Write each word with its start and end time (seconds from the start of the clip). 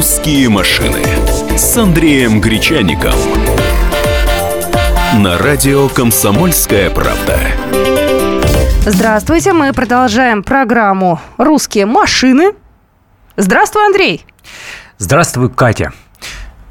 «Русские 0.00 0.48
машины» 0.48 1.04
с 1.58 1.76
Андреем 1.76 2.40
Гречаником. 2.40 3.12
На 5.18 5.36
радио 5.36 5.90
«Комсомольская 5.90 6.88
правда». 6.88 7.38
Здравствуйте, 8.86 9.52
мы 9.52 9.74
продолжаем 9.74 10.42
программу 10.42 11.20
«Русские 11.36 11.84
машины». 11.84 12.54
Здравствуй, 13.36 13.84
Андрей. 13.84 14.24
Здравствуй, 14.96 15.50
Катя. 15.50 15.92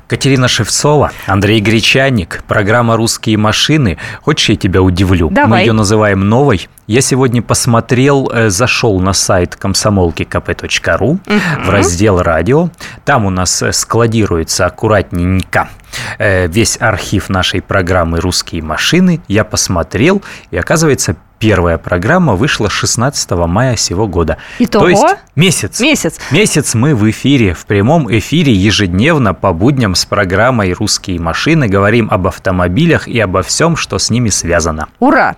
Катерина 0.10 0.48
Шевцова, 0.48 1.12
Андрей 1.28 1.60
Гречаник, 1.62 2.44
программа 2.48 2.98
«Русские 2.98 3.38
машины». 3.38 4.00
Хочешь, 4.24 4.50
я 4.50 4.56
тебя 4.56 4.82
удивлю? 4.82 5.30
Давай. 5.30 5.50
Мы 5.50 5.60
ее 5.60 5.74
называем 5.74 6.28
новой. 6.28 6.68
Я 6.88 7.02
сегодня 7.02 7.44
посмотрел, 7.44 8.28
э, 8.34 8.50
зашел 8.50 9.00
на 9.00 9.14
сайт 9.14 9.56
комсомолки 9.56 10.24
kp.ру 10.24 11.12
угу. 11.12 11.22
в 11.64 11.70
раздел 11.70 12.24
«Радио». 12.24 12.72
Там 13.06 13.28
у 13.28 13.30
нас 13.30 13.62
э, 13.62 13.72
складируется 13.72 14.66
аккуратненько 14.66 15.70
э, 16.18 16.48
весь 16.48 16.82
архив 16.82 17.30
нашей 17.30 17.62
программы 17.62 18.20
«Русские 18.20 18.64
машины». 18.64 19.22
Я 19.28 19.44
посмотрел, 19.44 20.24
и 20.50 20.58
оказывается, 20.58 21.18
Первая 21.40 21.78
программа 21.78 22.36
вышла 22.36 22.70
16 22.70 23.32
мая 23.32 23.78
сего 23.78 24.08
года. 24.08 24.38
Итого? 24.60 24.86
То 24.86 24.90
есть 24.90 25.06
месяц. 25.36 25.80
Месяц. 25.80 26.20
Месяц 26.32 26.76
мы 26.76 26.94
в 26.94 27.10
эфире, 27.10 27.54
в 27.54 27.66
прямом 27.66 28.12
эфире 28.18 28.52
ежедневно 28.54 29.34
по 29.34 29.54
будням 29.54 29.96
с 29.96 30.06
программой 30.06 30.74
«Русские 30.74 31.20
машины» 31.20 31.68
говорим 31.68 32.10
об 32.12 32.28
автомобилях 32.28 33.08
и 33.08 33.18
обо 33.20 33.42
всем, 33.42 33.78
что 33.78 34.00
с 34.00 34.10
ними 34.10 34.30
связано. 34.30 34.90
Ура! 35.00 35.38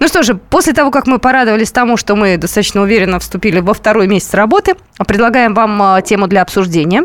Ну 0.00 0.08
что 0.08 0.22
же, 0.22 0.34
после 0.34 0.72
того, 0.72 0.90
как 0.90 1.06
мы 1.06 1.18
порадовались 1.18 1.70
тому, 1.70 1.96
что 1.96 2.16
мы 2.16 2.36
достаточно 2.36 2.82
уверенно 2.82 3.18
вступили 3.18 3.60
во 3.60 3.74
второй 3.74 4.06
месяц 4.06 4.34
работы, 4.34 4.74
предлагаем 5.06 5.54
вам 5.54 5.80
а, 5.82 6.02
тему 6.02 6.26
для 6.26 6.42
обсуждения. 6.42 7.04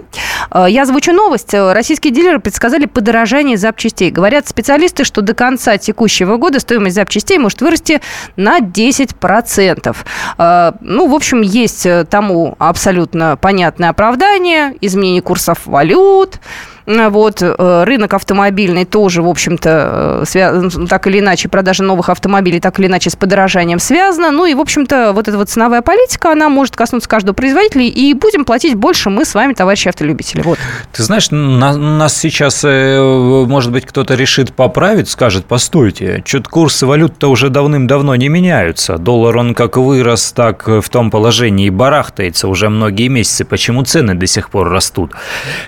А, 0.50 0.68
я 0.68 0.84
озвучу 0.84 1.14
новость. 1.14 1.54
Российские 1.54 2.14
дилеры 2.14 2.40
предсказали 2.40 2.86
подорожание 2.86 3.58
запчастей. 3.58 4.12
Говорят 4.12 4.48
специалисты, 4.48 5.04
что 5.04 5.22
до 5.22 5.34
конца 5.34 5.78
текущего 5.78 6.38
года 6.38 6.60
стоимость 6.60 6.95
запчастей 6.95 7.38
может 7.38 7.62
вырасти 7.62 8.02
на 8.36 8.60
10%. 8.60 9.95
А, 10.38 10.76
ну, 10.82 11.08
в 11.08 11.16
общем, 11.16 11.42
есть 11.42 11.88
тому 12.10 12.56
абсолютно 12.60 13.38
понятное 13.38 13.90
оправдание. 13.90 14.76
Изменение 14.82 15.22
курсов 15.22 15.60
валют, 15.66 16.40
вот, 16.88 17.42
э, 17.42 17.84
рынок 17.84 18.14
автомобильный 18.14 18.86
тоже, 18.86 19.22
в 19.22 19.28
общем-то, 19.28 20.24
э, 20.34 20.70
так 20.90 21.08
или 21.08 21.20
иначе, 21.20 21.50
продажа 21.50 21.84
новых 21.84 22.08
автомобилей 22.08 22.62
так 22.62 22.80
или 22.80 22.88
иначе 22.88 23.10
с 23.10 23.16
подорожанием 23.18 23.80
связана. 23.80 24.32
Ну 24.32 24.46
и, 24.46 24.54
в 24.54 24.62
общем-то, 24.62 25.12
вот 25.14 25.28
эта 25.28 25.38
вот 25.38 25.50
ценовая 25.50 25.82
политика, 25.82 26.32
она 26.32 26.48
может 26.48 26.78
коснуться 26.78 27.10
каждого 27.10 27.36
производителя, 27.36 27.84
и 27.84 28.14
будем 28.14 28.46
платить 28.46 28.76
больше 28.76 29.10
мы 29.10 29.26
с 29.26 29.36
вами, 29.36 29.54
товарищи 29.54 29.90
автолюбители. 29.90 30.42
Вот. 30.42 30.58
Ты 30.94 31.04
знаешь, 31.04 31.28
нас 31.30 32.18
сейчас, 32.18 32.62
э, 32.64 33.46
может 33.48 33.74
быть, 33.74 33.86
кто-то 33.86 34.16
решит 34.16 34.54
поправить, 34.54 35.10
скажет, 35.10 35.46
постойте, 35.46 36.24
что-то 36.26 36.50
курсы 36.50 36.86
валют-то 36.86 37.30
уже 37.30 37.50
давным-давно 37.50 38.16
не 38.16 38.30
меняются. 38.30 38.98
Доллар, 38.98 39.36
он 39.36 39.56
как 39.56 39.76
вырос, 39.76 40.32
так 40.32 40.66
в 40.68 40.88
том 40.90 41.12
положении 41.12 41.70
барахтается 41.70 42.48
уже 42.48 42.70
многие 42.70 43.10
месяцы. 43.10 43.44
Почему 43.44 43.84
цены 43.84 44.16
до 44.16 44.26
сих 44.26 44.50
пор 44.50 44.70
растут? 44.70 45.12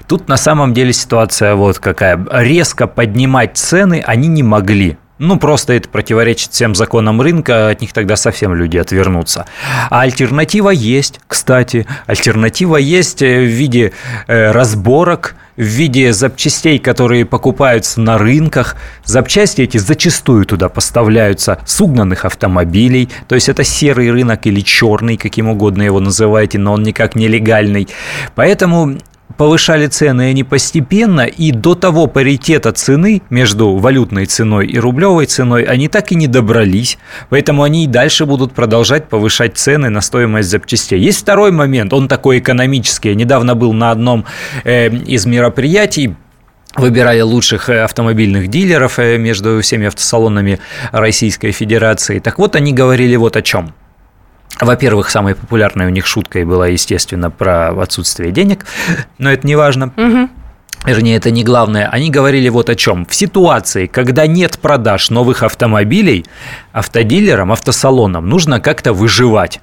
Тут 0.08 0.30
на 0.30 0.38
самом 0.38 0.74
деле 0.74 0.94
ситуация 0.94 1.09
вот 1.12 1.80
какая. 1.80 2.20
Резко 2.32 2.88
поднимать 2.88 3.58
цены 3.58 4.04
они 4.06 4.28
не 4.28 4.44
могли. 4.44 4.98
Ну, 5.20 5.38
просто 5.38 5.74
это 5.74 5.90
противоречит 5.90 6.54
всем 6.54 6.74
законам 6.74 7.22
рынка, 7.22 7.68
от 7.68 7.82
них 7.82 7.92
тогда 7.92 8.16
совсем 8.16 8.56
люди 8.56 8.78
отвернутся. 8.78 9.46
А 9.90 10.02
альтернатива 10.02 10.70
есть, 10.70 11.20
кстати. 11.28 11.86
Альтернатива 12.08 12.78
есть 12.78 13.22
э, 13.22 13.42
в 13.42 13.48
виде 13.48 13.92
э, 14.28 14.52
разборок, 14.52 15.36
в 15.58 15.62
виде 15.62 16.14
запчастей, 16.14 16.80
которые 16.80 17.26
покупаются 17.26 18.00
на 18.00 18.18
рынках. 18.18 18.78
Запчасти 19.04 19.64
эти 19.64 19.78
зачастую 19.78 20.46
туда 20.46 20.70
поставляются 20.70 21.60
с 21.66 21.82
угнанных 21.82 22.24
автомобилей. 22.24 23.10
То 23.28 23.36
есть 23.36 23.50
это 23.50 23.66
серый 23.66 24.10
рынок 24.12 24.48
или 24.48 24.62
черный, 24.62 25.18
каким 25.18 25.50
угодно 25.50 25.82
его 25.82 26.00
называйте, 26.00 26.58
но 26.60 26.72
он 26.72 26.84
никак 26.84 27.16
не 27.16 27.28
легальный. 27.28 27.90
Поэтому 28.36 28.98
повышали 29.38 29.88
цены 29.88 30.30
они 30.30 30.44
постепенно, 30.44 31.22
и 31.22 31.52
до 31.52 31.76
того 31.76 32.08
паритета 32.08 32.72
цены 32.72 33.22
между 33.30 33.76
валютной 33.78 34.26
ценой 34.26 34.68
и 34.68 34.80
рублевой 34.80 35.26
ценой 35.26 35.64
они 35.64 35.88
так 35.88 36.12
и 36.12 36.16
не 36.16 36.28
добрались. 36.28 36.98
Поэтому 37.30 37.64
они 37.64 37.86
и 37.86 37.88
дальше 37.88 38.26
будут 38.26 38.54
продолжать 38.54 39.08
повышать 39.08 39.58
цены 39.58 39.90
на 39.90 40.02
стоимость 40.02 40.50
запчастей. 40.50 41.00
Есть 41.00 41.22
второй 41.22 41.52
момент, 41.52 41.94
он 41.94 42.08
такой 42.08 42.40
экономический. 42.40 43.10
Я 43.10 43.16
недавно 43.16 43.56
был 43.56 43.74
на 43.74 43.92
одном 43.92 44.26
э, 44.64 44.90
из 44.90 45.26
мероприятий, 45.26 46.16
выбирая 46.76 47.24
лучших 47.24 47.70
э, 47.70 47.84
автомобильных 47.84 48.48
дилеров 48.48 49.00
э, 49.00 49.18
между 49.18 49.62
всеми 49.62 49.88
автосалонами 49.88 50.60
Российской 50.92 51.52
Федерации. 51.52 52.20
Так 52.20 52.40
вот, 52.40 52.56
они 52.56 52.74
говорили 52.74 53.16
вот 53.16 53.36
о 53.36 53.42
чем. 53.42 53.74
Во-первых, 54.60 55.10
самой 55.10 55.36
популярной 55.36 55.88
у 55.88 55.90
них 55.90 56.06
шуткой 56.06 56.44
была, 56.44 56.68
естественно, 56.68 57.32
про 57.32 57.70
отсутствие 57.82 58.32
денег, 58.32 58.66
но 59.18 59.32
это 59.32 59.48
не 59.48 59.56
важно. 59.56 59.94
Угу. 59.96 60.30
Вернее, 60.86 61.18
это 61.18 61.30
не 61.30 61.44
главное. 61.44 61.88
Они 61.90 62.10
говорили 62.10 62.48
вот 62.50 62.70
о 62.70 62.76
чем. 62.76 63.06
В 63.06 63.14
ситуации, 63.14 63.88
когда 63.88 64.28
нет 64.28 64.60
продаж 64.60 65.10
новых 65.10 65.44
автомобилей, 65.44 66.26
автодилерам, 66.72 67.52
автосалонам 67.52 68.28
нужно 68.30 68.62
как-то 68.62 68.94
выживать. 68.94 69.60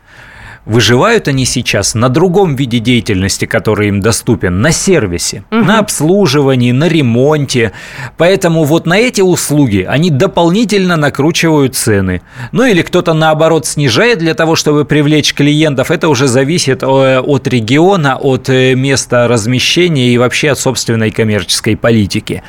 Выживают 0.66 1.28
они 1.28 1.44
сейчас 1.44 1.94
на 1.94 2.08
другом 2.08 2.56
виде 2.56 2.80
деятельности, 2.80 3.44
который 3.44 3.86
им 3.86 4.00
доступен, 4.00 4.60
на 4.60 4.72
сервисе, 4.72 5.44
угу. 5.52 5.64
на 5.64 5.78
обслуживании, 5.78 6.72
на 6.72 6.88
ремонте. 6.88 7.70
Поэтому 8.16 8.64
вот 8.64 8.84
на 8.84 8.98
эти 8.98 9.20
услуги 9.20 9.86
они 9.88 10.10
дополнительно 10.10 10.96
накручивают 10.96 11.76
цены. 11.76 12.20
Ну 12.50 12.64
или 12.64 12.82
кто-то 12.82 13.14
наоборот 13.14 13.64
снижает 13.64 14.18
для 14.18 14.34
того, 14.34 14.56
чтобы 14.56 14.84
привлечь 14.84 15.34
клиентов. 15.34 15.92
Это 15.92 16.08
уже 16.08 16.26
зависит 16.26 16.82
э, 16.82 17.20
от 17.20 17.46
региона, 17.46 18.16
от 18.16 18.48
э, 18.48 18.74
места 18.74 19.28
размещения 19.28 20.08
и 20.08 20.18
вообще 20.18 20.50
от 20.50 20.58
собственной 20.58 21.12
коммерческой 21.12 21.76
политики. 21.76 22.42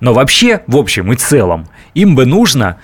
Но 0.00 0.12
вообще, 0.12 0.60
в 0.66 0.76
общем 0.76 1.14
и 1.14 1.16
целом, 1.16 1.66
им 1.94 2.14
бы 2.14 2.26
нужно 2.26 2.76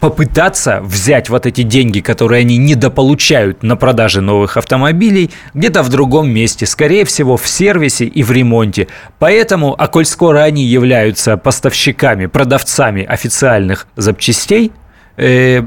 попытаться 0.00 0.80
взять 0.80 1.28
вот 1.28 1.46
эти 1.46 1.62
деньги, 1.62 2.00
которые 2.00 2.40
они 2.40 2.56
недополучают 2.56 3.62
на 3.62 3.76
продаже 3.76 4.20
новых 4.20 4.56
автомобилей, 4.56 5.30
где-то 5.54 5.82
в 5.82 5.88
другом 5.88 6.30
месте, 6.30 6.66
скорее 6.66 7.04
всего, 7.04 7.36
в 7.36 7.48
сервисе 7.48 8.04
и 8.06 8.22
в 8.22 8.30
ремонте. 8.30 8.88
Поэтому, 9.18 9.74
а 9.76 9.88
коль 9.88 10.06
скоро 10.06 10.40
они 10.40 10.64
являются 10.64 11.36
поставщиками, 11.36 12.26
продавцами 12.26 13.04
официальных 13.04 13.86
запчастей, 13.96 14.72
э, 15.18 15.62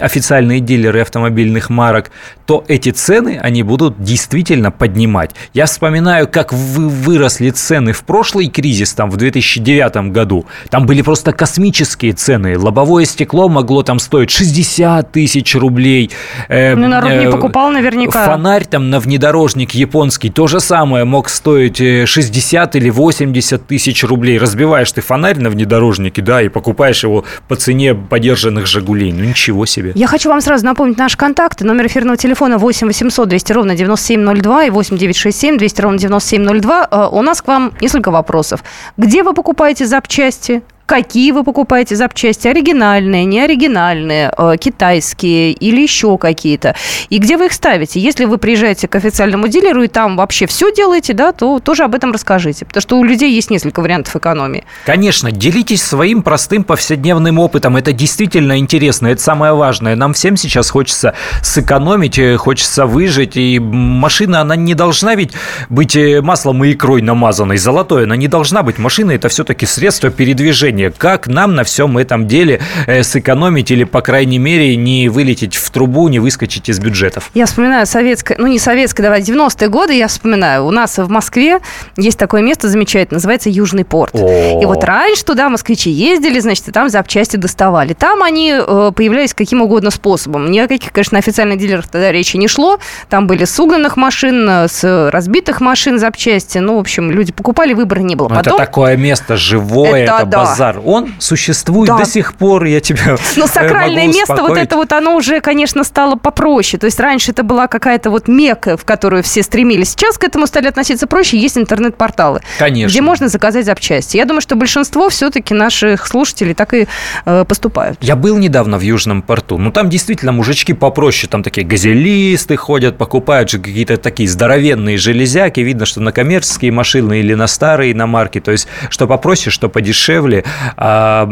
официальные 0.00 0.60
дилеры 0.60 1.00
автомобильных 1.00 1.70
марок, 1.70 2.10
то 2.46 2.64
эти 2.68 2.90
цены 2.90 3.40
они 3.42 3.62
будут 3.62 4.02
действительно 4.02 4.70
поднимать. 4.70 5.30
Я 5.52 5.66
вспоминаю, 5.66 6.28
как 6.28 6.52
вы 6.52 6.88
выросли 6.88 7.50
цены 7.50 7.92
в 7.92 8.04
прошлый 8.04 8.48
кризис, 8.48 8.92
там 8.92 9.10
в 9.10 9.16
2009 9.16 10.12
году. 10.12 10.46
Там 10.70 10.86
были 10.86 11.02
просто 11.02 11.32
космические 11.32 12.12
цены. 12.12 12.58
Лобовое 12.58 13.06
стекло 13.06 13.48
могло 13.48 13.82
там 13.82 13.98
стоить 13.98 14.30
60 14.30 15.10
тысяч 15.10 15.54
рублей. 15.54 16.10
Э, 16.48 16.74
ну, 16.74 16.88
народ 16.88 17.10
не 17.10 17.26
э, 17.26 17.30
покупал 17.30 17.70
наверняка. 17.70 18.26
Фонарь 18.26 18.66
там 18.66 18.90
на 18.90 19.00
внедорожник 19.00 19.72
японский 19.72 20.30
то 20.30 20.46
же 20.46 20.60
самое 20.60 21.04
мог 21.04 21.28
стоить 21.28 21.78
60 21.78 22.74
э, 22.74 22.78
или 22.78 22.90
80 22.90 23.66
тысяч 23.66 24.04
рублей. 24.04 24.38
Разбиваешь 24.38 24.92
ты 24.92 25.00
фонарь 25.00 25.38
на 25.38 25.50
внедорожнике, 25.50 26.20
да, 26.22 26.42
и 26.42 26.48
покупаешь 26.48 27.02
его 27.02 27.24
по 27.48 27.56
цене 27.56 27.94
подержанных 27.94 28.66
«Жигулей». 28.74 29.12
Ну, 29.12 29.24
ничего 29.24 29.66
себе. 29.66 29.92
Я 29.94 30.06
хочу 30.06 30.28
вам 30.28 30.40
сразу 30.40 30.64
напомнить 30.66 30.98
наши 30.98 31.16
контакты. 31.16 31.64
Номер 31.64 31.86
эфирного 31.86 32.16
телефона 32.16 32.58
8 32.58 32.86
800 32.86 33.28
200 33.28 33.52
ровно 33.52 33.74
9702 33.74 34.64
и 34.64 34.70
8 34.70 34.98
967 34.98 35.58
200 35.58 35.80
ровно 35.80 35.98
9702. 35.98 36.88
Э, 36.90 37.08
у 37.10 37.22
нас 37.22 37.40
к 37.40 37.48
вам 37.48 37.72
несколько 37.80 38.10
вопросов. 38.10 38.64
Где 38.96 39.22
вы 39.22 39.32
покупаете 39.32 39.86
запчасти? 39.86 40.62
Какие 40.86 41.32
вы 41.32 41.44
покупаете 41.44 41.96
запчасти, 41.96 42.48
оригинальные, 42.48 43.24
неоригинальные, 43.24 44.32
э, 44.36 44.56
китайские 44.58 45.52
или 45.52 45.80
еще 45.80 46.18
какие-то, 46.18 46.74
и 47.08 47.18
где 47.18 47.36
вы 47.36 47.46
их 47.46 47.52
ставите. 47.52 48.00
Если 48.00 48.24
вы 48.24 48.38
приезжаете 48.38 48.88
к 48.88 48.94
официальному 48.94 49.48
дилеру 49.48 49.82
и 49.82 49.88
там 49.88 50.16
вообще 50.16 50.46
все 50.46 50.72
делаете, 50.72 51.14
да, 51.14 51.32
то 51.32 51.58
тоже 51.58 51.84
об 51.84 51.94
этом 51.94 52.12
расскажите, 52.12 52.64
потому 52.64 52.82
что 52.82 52.98
у 52.98 53.04
людей 53.04 53.32
есть 53.32 53.50
несколько 53.50 53.80
вариантов 53.80 54.14
экономии. 54.16 54.64
Конечно, 54.84 55.32
делитесь 55.32 55.82
своим 55.82 56.22
простым 56.22 56.64
повседневным 56.64 57.38
опытом, 57.38 57.76
это 57.76 57.92
действительно 57.92 58.58
интересно, 58.58 59.08
это 59.08 59.22
самое 59.22 59.54
важное. 59.54 59.96
Нам 59.96 60.12
всем 60.12 60.36
сейчас 60.36 60.70
хочется 60.70 61.14
сэкономить, 61.42 62.18
э, 62.18 62.36
хочется 62.36 62.86
выжить, 62.86 63.36
и 63.36 63.58
машина, 63.58 64.42
она 64.42 64.56
не 64.56 64.74
должна 64.74 65.14
ведь 65.14 65.32
быть 65.68 65.96
э, 65.96 66.20
маслом 66.20 66.62
и 66.64 66.72
икрой 66.72 67.00
намазанной, 67.02 67.56
золотой, 67.56 68.04
она 68.04 68.16
не 68.16 68.28
должна 68.28 68.62
быть. 68.62 68.78
Машина– 68.78 69.10
это 69.12 69.28
все-таки 69.28 69.66
средство 69.66 70.10
передвижения 70.10 70.73
решение, 70.74 70.90
как 70.90 71.26
нам 71.26 71.54
на 71.54 71.64
всем 71.64 71.96
этом 71.98 72.26
деле 72.26 72.60
э, 72.86 73.02
сэкономить 73.02 73.70
или, 73.70 73.84
по 73.84 74.00
крайней 74.00 74.38
мере, 74.38 74.76
не 74.76 75.08
вылететь 75.08 75.56
в 75.56 75.70
трубу, 75.70 76.08
не 76.08 76.18
выскочить 76.18 76.68
из 76.68 76.78
бюджетов. 76.80 77.30
Я 77.34 77.46
вспоминаю 77.46 77.86
советское, 77.86 78.36
ну 78.38 78.46
не 78.46 78.58
советское, 78.58 79.02
давай, 79.02 79.20
90-е 79.20 79.68
годы 79.68 79.94
я 79.94 80.08
вспоминаю. 80.08 80.66
У 80.66 80.70
нас 80.70 80.98
в 80.98 81.08
Москве 81.08 81.58
есть 81.96 82.18
такое 82.18 82.42
место 82.42 82.68
замечательное, 82.68 83.16
называется 83.16 83.50
Южный 83.50 83.84
порт. 83.84 84.14
О. 84.14 84.60
И 84.60 84.66
вот 84.66 84.82
раньше 84.84 85.24
туда 85.24 85.48
москвичи 85.48 85.90
ездили, 85.90 86.40
значит, 86.40 86.68
и 86.68 86.72
там 86.72 86.88
запчасти 86.88 87.36
доставали. 87.36 87.94
Там 87.94 88.22
они 88.22 88.54
э, 88.56 88.92
появлялись 88.94 89.34
каким 89.34 89.62
угодно 89.62 89.90
способом. 89.90 90.50
Ни 90.50 90.58
о 90.58 90.68
каких, 90.68 90.92
конечно, 90.92 91.18
официальных 91.18 91.58
дилерах 91.58 91.88
тогда 91.88 92.10
речи 92.10 92.36
не 92.36 92.48
шло. 92.48 92.78
Там 93.08 93.26
были 93.26 93.44
с 93.44 93.58
угнанных 93.60 93.96
машин, 93.96 94.48
э, 94.48 94.68
с 94.68 95.10
разбитых 95.10 95.60
машин 95.60 95.98
запчасти. 95.98 96.58
Ну, 96.58 96.76
в 96.76 96.80
общем, 96.80 97.10
люди 97.10 97.32
покупали, 97.32 97.74
выбора 97.74 98.00
не 98.00 98.16
было. 98.16 98.28
Ну, 98.28 98.34
Потом... 98.34 98.54
Это 98.54 98.64
такое 98.64 98.96
место 98.96 99.36
живое, 99.36 100.04
Это 100.04 100.24
это, 100.24 100.26
да. 100.26 100.38
базар. 100.38 100.63
Он 100.84 101.12
существует 101.18 101.88
Да. 101.88 101.98
до 101.98 102.04
сих 102.04 102.34
пор, 102.34 102.64
я 102.64 102.80
тебя 102.80 103.16
Но 103.36 103.44
э, 103.44 103.48
сакральное 103.48 104.06
место, 104.06 104.36
вот 104.40 104.56
это 104.56 104.76
вот, 104.76 104.92
оно 104.92 105.16
уже, 105.16 105.40
конечно, 105.40 105.84
стало 105.84 106.16
попроще. 106.16 106.78
То 106.78 106.86
есть 106.86 106.98
раньше 107.00 107.32
это 107.32 107.42
была 107.42 107.66
какая-то 107.66 108.10
вот 108.10 108.28
мека, 108.28 108.76
в 108.76 108.84
которую 108.84 109.22
все 109.22 109.42
стремились. 109.42 109.90
Сейчас 109.90 110.18
к 110.18 110.24
этому 110.24 110.46
стали 110.46 110.68
относиться 110.68 111.06
проще. 111.06 111.38
Есть 111.38 111.58
интернет-порталы, 111.58 112.40
Конечно. 112.58 112.92
где 112.92 113.02
можно 113.02 113.28
заказать 113.28 113.66
запчасти. 113.66 114.16
Я 114.16 114.24
думаю, 114.24 114.40
что 114.40 114.56
большинство 114.56 115.08
все-таки 115.08 115.54
наших 115.54 116.06
слушателей 116.06 116.54
так 116.54 116.74
и 116.74 116.86
э, 117.24 117.44
поступают. 117.46 117.98
Я 118.00 118.16
был 118.16 118.38
недавно 118.38 118.78
в 118.78 118.82
Южном 118.82 119.22
порту. 119.22 119.58
Ну, 119.58 119.70
там 119.70 119.90
действительно 119.90 120.32
мужички 120.32 120.72
попроще. 120.72 121.28
Там 121.30 121.42
такие 121.42 121.66
газелисты 121.66 122.56
ходят, 122.56 122.98
покупают 122.98 123.50
же 123.50 123.58
какие-то 123.58 123.96
такие 123.96 124.28
здоровенные 124.28 124.98
железяки. 124.98 125.60
Видно, 125.60 125.86
что 125.86 126.00
на 126.00 126.12
коммерческие 126.12 126.72
машины 126.72 127.20
или 127.20 127.34
на 127.34 127.46
старые 127.46 127.92
иномарки. 127.92 128.40
То 128.40 128.52
есть, 128.52 128.68
что 128.90 129.06
попроще, 129.06 129.50
что 129.50 129.68
подешевле. 129.68 130.44
А 130.76 131.26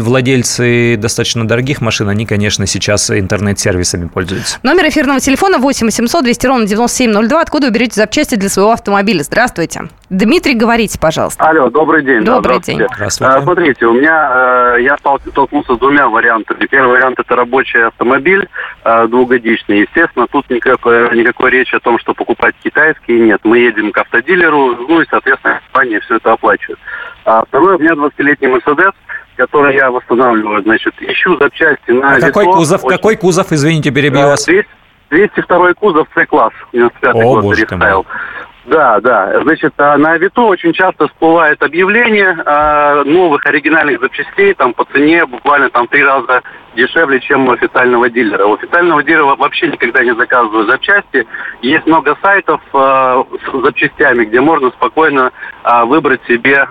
владельцы 0.00 0.96
достаточно 0.96 1.46
дорогих 1.46 1.80
машин, 1.80 2.08
они, 2.08 2.26
конечно, 2.26 2.66
сейчас 2.66 3.10
интернет-сервисами 3.10 4.08
пользуются. 4.08 4.58
Номер 4.62 4.88
эфирного 4.88 5.20
телефона 5.20 5.58
8 5.58 5.86
800 5.86 6.24
200 6.24 6.46
ровно 6.46 6.66
9702. 6.66 7.40
Откуда 7.40 7.66
вы 7.68 7.72
берете 7.72 7.94
запчасти 7.96 8.34
для 8.34 8.48
своего 8.48 8.72
автомобиля? 8.72 9.22
Здравствуйте. 9.22 9.82
Дмитрий, 10.10 10.54
говорите, 10.54 10.98
пожалуйста. 10.98 11.44
Алло, 11.44 11.70
добрый 11.70 12.04
день. 12.04 12.24
да, 12.24 12.36
Добрый 12.36 12.56
здравствуйте. 12.56 12.78
день. 12.80 12.88
Здравствуйте. 12.94 13.32
А, 13.32 13.42
смотрите, 13.42 13.86
у 13.86 13.92
меня 13.92 14.30
э, 14.76 14.82
я 14.82 14.96
столкнулся 14.98 15.74
с 15.76 15.78
двумя 15.78 16.08
вариантами. 16.08 16.66
Первый 16.66 16.96
вариант 16.96 17.20
это 17.20 17.36
рабочий 17.36 17.86
автомобиль 17.86 18.48
э, 18.84 19.06
двухгодичный. 19.06 19.80
Естественно, 19.82 20.26
тут 20.26 20.50
никакой, 20.50 21.16
никакой 21.16 21.50
речи 21.50 21.76
о 21.76 21.80
том, 21.80 21.98
что 22.00 22.12
покупать 22.14 22.54
китайские 22.62 23.20
нет. 23.20 23.40
Мы 23.44 23.58
едем 23.60 23.92
к 23.92 23.98
автодилеру, 23.98 24.76
ну 24.88 25.00
и, 25.00 25.06
соответственно, 25.08 25.60
компания 25.72 26.00
все 26.00 26.16
это 26.16 26.32
оплачивает. 26.32 26.78
А 27.30 27.44
второй 27.46 27.76
у 27.76 27.78
меня 27.78 27.92
20-летний 27.92 28.48
Мерседес, 28.48 28.90
который 29.36 29.76
я 29.76 29.88
восстанавливаю. 29.92 30.62
Значит, 30.64 30.92
ищу 31.00 31.38
запчасти 31.38 31.92
на 31.92 32.16
А 32.16 32.20
какой 32.20 32.42
Авито. 32.42 32.58
кузов? 32.58 32.84
Очень- 32.84 32.96
Какой 32.96 33.16
кузов, 33.16 33.52
извините, 33.52 33.92
перебью 33.92 34.22
вас? 34.22 34.44
200 34.46 34.66
202 35.10 35.74
кузов 35.74 36.08
С-класс, 36.16 36.52
95 36.72 37.14
О, 37.14 37.40
год 37.40 37.56
ты 37.56 37.76
мой. 37.76 38.04
Да, 38.66 39.00
да. 39.00 39.40
Значит, 39.42 39.72
а 39.78 39.96
на 39.96 40.12
Авито 40.12 40.42
очень 40.42 40.72
часто 40.72 41.08
всплывает 41.08 41.62
объявление 41.62 42.36
а, 42.44 43.02
новых 43.04 43.46
оригинальных 43.46 44.00
запчастей 44.00 44.52
там 44.54 44.74
по 44.74 44.84
цене 44.84 45.24
буквально 45.24 45.70
там 45.70 45.88
три 45.88 46.04
раза 46.04 46.42
дешевле, 46.76 47.20
чем 47.20 47.48
у 47.48 47.52
официального 47.52 48.10
дилера. 48.10 48.44
У 48.44 48.54
официального 48.54 49.02
дилера 49.02 49.24
вообще 49.24 49.68
никогда 49.68 50.04
не 50.04 50.14
заказываю 50.14 50.66
запчасти. 50.66 51.26
Есть 51.62 51.86
много 51.86 52.16
сайтов 52.22 52.60
а, 52.74 53.24
с 53.46 53.62
запчастями, 53.62 54.24
где 54.26 54.40
можно 54.40 54.70
спокойно 54.70 55.32
выбрать 55.84 56.24
себе 56.26 56.66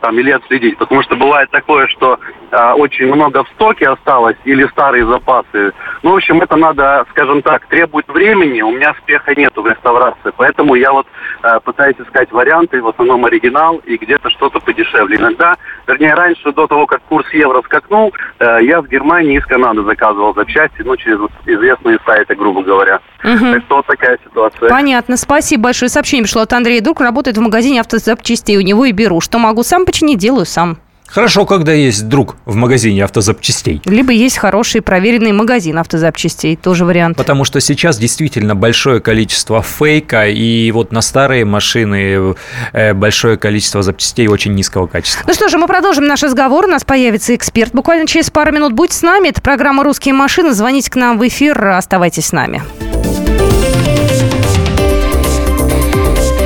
там 0.00 0.18
или 0.18 0.30
отследить. 0.30 0.78
Потому 0.78 1.02
что 1.02 1.16
бывает 1.16 1.50
такое, 1.50 1.86
что 1.88 2.18
а, 2.52 2.74
очень 2.74 3.06
много 3.06 3.44
в 3.44 3.48
стоке 3.50 3.88
осталось 3.88 4.36
или 4.44 4.66
старые 4.68 5.06
запасы. 5.06 5.72
Ну, 6.02 6.12
в 6.12 6.16
общем, 6.16 6.40
это 6.42 6.56
надо, 6.56 7.06
скажем 7.10 7.40
так, 7.42 7.66
требует 7.66 8.06
времени. 8.08 8.60
У 8.60 8.70
меня 8.70 8.92
успеха 8.92 9.34
нету 9.34 9.62
в 9.62 9.66
реставрации. 9.66 10.32
Поэтому 10.36 10.74
я 10.74 10.92
вот 10.92 11.06
а, 11.42 11.60
пытаюсь 11.60 11.96
искать 11.98 12.30
варианты, 12.30 12.82
в 12.82 12.88
основном 12.88 13.24
оригинал 13.24 13.78
и 13.78 13.96
где-то 13.96 14.28
что-то 14.30 14.60
подешевле. 14.60 15.16
Иногда, 15.16 15.56
вернее, 15.86 16.14
раньше, 16.14 16.52
до 16.52 16.66
того, 16.66 16.86
как 16.86 17.00
курс 17.02 17.26
евро 17.32 17.62
скакнул, 17.62 18.12
э, 18.38 18.58
я 18.62 18.82
в 18.82 18.88
Германии 18.88 19.38
из 19.38 19.46
Канады 19.46 19.82
заказывал 19.82 20.34
запчасти, 20.34 20.82
ну, 20.82 20.96
через 20.96 21.18
вот 21.18 21.32
известные 21.46 21.98
сайты, 22.04 22.34
грубо 22.34 22.62
говоря. 22.62 23.00
Мгм. 23.22 23.54
Так 23.54 23.62
что 23.64 23.76
вот 23.76 23.86
такая 23.86 24.18
ситуация. 24.24 24.68
Понятно, 24.68 25.16
спасибо 25.16 25.64
большое. 25.64 25.88
Сообщение 25.88 26.24
пришло 26.24 26.42
от 26.42 26.52
Андрея. 26.52 26.82
Друг 26.82 27.00
работает 27.00 27.38
в 27.38 27.40
магазине 27.40 27.80
автозапчастей. 27.80 28.58
У 28.58 28.60
него 28.60 28.84
и 28.84 28.92
беру. 28.92 29.20
Что 29.20 29.38
могу 29.38 29.62
сам 29.62 29.86
починить, 29.86 30.18
делаю 30.18 30.44
сам. 30.44 30.78
Хорошо, 31.12 31.44
когда 31.44 31.72
есть 31.72 32.08
друг 32.08 32.36
в 32.46 32.54
магазине 32.54 33.04
автозапчастей. 33.04 33.82
Либо 33.84 34.12
есть 34.12 34.38
хороший 34.38 34.80
проверенный 34.80 35.32
магазин 35.32 35.76
автозапчастей. 35.78 36.56
Тоже 36.56 36.86
вариант. 36.86 37.18
Потому 37.18 37.44
что 37.44 37.60
сейчас 37.60 37.98
действительно 37.98 38.56
большое 38.56 38.98
количество 39.00 39.60
фейка, 39.60 40.26
и 40.28 40.70
вот 40.70 40.90
на 40.90 41.02
старые 41.02 41.44
машины 41.44 42.34
э, 42.72 42.94
большое 42.94 43.36
количество 43.36 43.82
запчастей 43.82 44.26
очень 44.26 44.54
низкого 44.54 44.86
качества. 44.86 45.24
Ну 45.26 45.34
что 45.34 45.50
же, 45.50 45.58
мы 45.58 45.66
продолжим 45.66 46.06
наш 46.06 46.22
разговор. 46.22 46.64
У 46.64 46.68
нас 46.68 46.82
появится 46.82 47.34
эксперт. 47.34 47.72
Буквально 47.74 48.06
через 48.06 48.30
пару 48.30 48.50
минут 48.50 48.72
будьте 48.72 48.96
с 48.96 49.02
нами. 49.02 49.28
Это 49.28 49.42
программа 49.42 49.84
«Русские 49.84 50.14
машины». 50.14 50.54
Звоните 50.54 50.90
к 50.90 50.96
нам 50.96 51.18
в 51.18 51.28
эфир. 51.28 51.62
Оставайтесь 51.68 52.28
с 52.28 52.32
нами. 52.32 52.62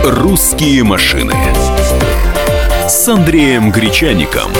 «Русские 0.04 0.82
машины» 0.82 1.34
с 2.88 3.08
Андреем 3.08 3.72
Гречаником. 3.72 4.52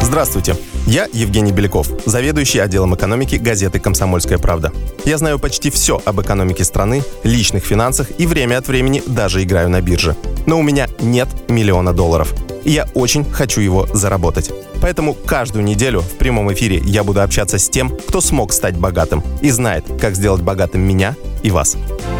Здравствуйте. 0.00 0.54
Я 0.86 1.08
Евгений 1.12 1.50
Беляков, 1.50 1.88
заведующий 2.06 2.60
отделом 2.60 2.94
экономики 2.94 3.34
газеты 3.34 3.80
«Комсомольская 3.80 4.38
правда». 4.38 4.72
Я 5.04 5.18
знаю 5.18 5.40
почти 5.40 5.70
все 5.70 6.00
об 6.04 6.20
экономике 6.20 6.62
страны, 6.62 7.02
личных 7.24 7.64
финансах 7.64 8.08
и 8.18 8.26
время 8.26 8.58
от 8.58 8.68
времени 8.68 9.02
даже 9.04 9.42
играю 9.42 9.68
на 9.68 9.80
бирже. 9.80 10.14
Но 10.46 10.60
у 10.60 10.62
меня 10.62 10.86
нет 11.00 11.28
миллиона 11.48 11.92
долларов. 11.92 12.32
И 12.66 12.72
я 12.72 12.88
очень 12.94 13.24
хочу 13.24 13.60
его 13.60 13.86
заработать. 13.94 14.50
Поэтому 14.82 15.14
каждую 15.14 15.64
неделю 15.64 16.00
в 16.00 16.18
прямом 16.18 16.52
эфире 16.52 16.82
я 16.84 17.04
буду 17.04 17.22
общаться 17.22 17.58
с 17.58 17.70
тем, 17.70 17.96
кто 18.08 18.20
смог 18.20 18.52
стать 18.52 18.76
богатым 18.76 19.22
и 19.40 19.50
знает, 19.50 19.84
как 20.00 20.16
сделать 20.16 20.42
богатым 20.42 20.80
меня 20.80 21.14
и 21.44 21.52
вас. 21.52 21.76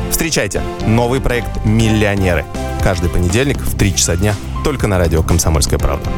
Встречайте 0.09 0.63
новый 0.87 1.21
проект 1.21 1.49
«Миллионеры». 1.65 2.45
Каждый 2.81 3.11
понедельник 3.11 3.59
в 3.59 3.77
3 3.77 3.97
часа 3.97 4.15
дня 4.15 4.37
только 4.63 4.87
на 4.87 4.99
радио 4.99 5.25
«Комсомольская 5.25 5.81
правда». 5.81 6.09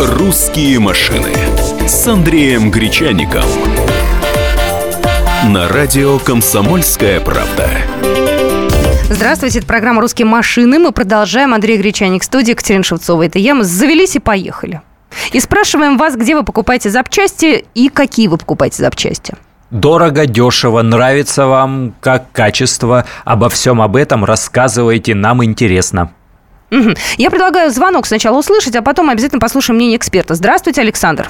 «Русские 0.00 0.78
машины» 0.78 1.28
с 1.86 2.06
Андреем 2.06 2.70
Гречаником. 2.70 3.44
На 5.50 5.68
радио 5.68 6.20
«Комсомольская 6.20 7.18
правда». 7.18 7.68
Здравствуйте, 9.10 9.58
это 9.58 9.66
программа 9.66 10.00
«Русские 10.00 10.24
машины». 10.24 10.78
Мы 10.78 10.92
продолжаем. 10.92 11.52
Андрей 11.52 11.78
Гречаник, 11.78 12.22
студия 12.22 12.52
Екатерина 12.52 12.84
Шевцова. 12.84 13.26
Это 13.26 13.40
я. 13.40 13.56
Мы 13.56 13.64
завелись 13.64 14.14
и 14.14 14.20
поехали. 14.20 14.82
И 15.32 15.40
спрашиваем 15.40 15.98
вас, 15.98 16.14
где 16.14 16.36
вы 16.36 16.44
покупаете 16.44 16.90
запчасти 16.90 17.64
и 17.74 17.88
какие 17.88 18.28
вы 18.28 18.38
покупаете 18.38 18.84
запчасти. 18.84 19.34
Дорого, 19.70 20.26
дешево, 20.26 20.80
нравится 20.82 21.46
вам, 21.46 21.96
как 22.00 22.30
качество. 22.30 23.04
Обо 23.24 23.48
всем 23.48 23.82
об 23.82 23.96
этом 23.96 24.24
рассказывайте, 24.24 25.16
нам 25.16 25.44
интересно. 25.44 26.12
Я 27.18 27.30
предлагаю 27.30 27.72
звонок 27.72 28.06
сначала 28.06 28.38
услышать, 28.38 28.76
а 28.76 28.82
потом 28.82 29.10
обязательно 29.10 29.40
послушаем 29.40 29.76
мнение 29.76 29.96
эксперта. 29.96 30.36
Здравствуйте, 30.36 30.82
Александр. 30.82 31.28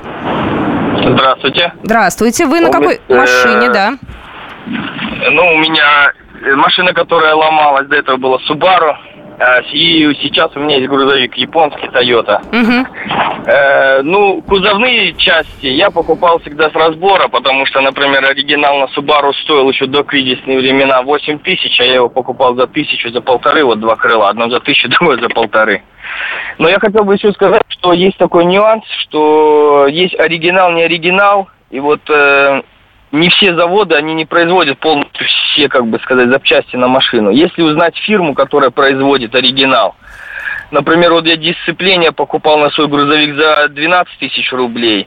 Здравствуйте. 1.05 1.73
Здравствуйте. 1.83 2.47
Вы 2.47 2.61
на 2.61 2.71
какой 2.71 3.01
Э, 3.09 3.17
машине, 3.17 3.71
да? 3.71 3.93
Ну, 4.67 5.55
у 5.55 5.59
меня 5.59 6.13
э, 6.45 6.55
машина, 6.55 6.93
которая 6.93 7.35
ломалась, 7.35 7.87
до 7.89 7.97
этого 7.97 8.17
была 8.17 8.39
Subaru. 8.49 8.95
А, 9.43 9.61
И 9.73 10.15
сейчас 10.23 10.55
у 10.55 10.61
меня 10.61 10.77
есть 10.77 10.89
грузовик 10.89 11.35
японский 11.35 11.89
Toyota. 11.89 12.41
Э, 13.45 14.03
ну, 14.03 14.41
кузовные 14.43 15.15
части 15.15 15.67
я 15.67 15.91
покупал 15.91 16.39
всегда 16.41 16.71
с 16.71 16.75
разбора, 16.75 17.27
потому 17.29 17.67
что, 17.67 17.81
например, 17.81 18.25
оригинал 18.25 18.79
на 18.79 18.85
Subaru 18.85 19.33
стоил 19.43 19.69
еще 19.69 19.87
до 19.87 20.05
кризисные 20.05 20.59
времена 20.59 21.03
8 21.03 21.41
тысяч, 21.41 21.81
а 21.81 21.85
я 21.85 21.95
его 21.95 22.09
покупал 22.09 22.55
за 22.55 22.69
тысячу, 22.69 23.11
за 23.11 23.21
полторы, 23.21 23.65
вот 23.65 23.81
два 23.81 23.97
крыла, 23.97 24.29
одно 24.29 24.49
за 24.49 24.61
тысячу, 24.61 24.89
другое 24.99 25.21
за 25.21 25.29
полторы. 25.29 25.83
Но 26.59 26.69
я 26.69 26.79
хотел 26.79 27.05
бы 27.05 27.15
еще 27.15 27.33
сказать, 27.33 27.63
что 27.69 27.93
есть 27.93 28.19
такой 28.19 28.45
нюанс, 28.45 28.85
что 28.99 29.87
есть 29.89 30.19
оригинал, 30.19 30.71
не 30.73 30.83
оригинал, 30.83 31.49
и 31.71 31.81
вот 31.81 32.01
э, 32.11 32.63
не 33.12 33.28
все 33.28 33.54
заводы, 33.54 33.95
они 33.95 34.14
не 34.14 34.25
производят 34.25 34.78
полностью 34.78 35.26
все, 35.26 35.69
как 35.69 35.87
бы 35.87 35.99
сказать, 36.00 36.28
запчасти 36.31 36.76
на 36.76 36.88
машину. 36.88 37.31
Если 37.31 37.62
узнать 37.62 37.97
фирму, 37.99 38.35
которая 38.35 38.71
производит 38.71 39.35
оригинал, 39.35 39.95
Например, 40.73 41.12
вот 41.12 41.26
я 41.26 41.37
дисциплине 41.37 42.12
покупал 42.12 42.59
на 42.59 42.71
свой 42.71 42.88
грузовик 42.88 43.37
за 43.37 43.69
12 43.69 44.19
тысяч 44.19 44.50
рублей, 44.52 45.07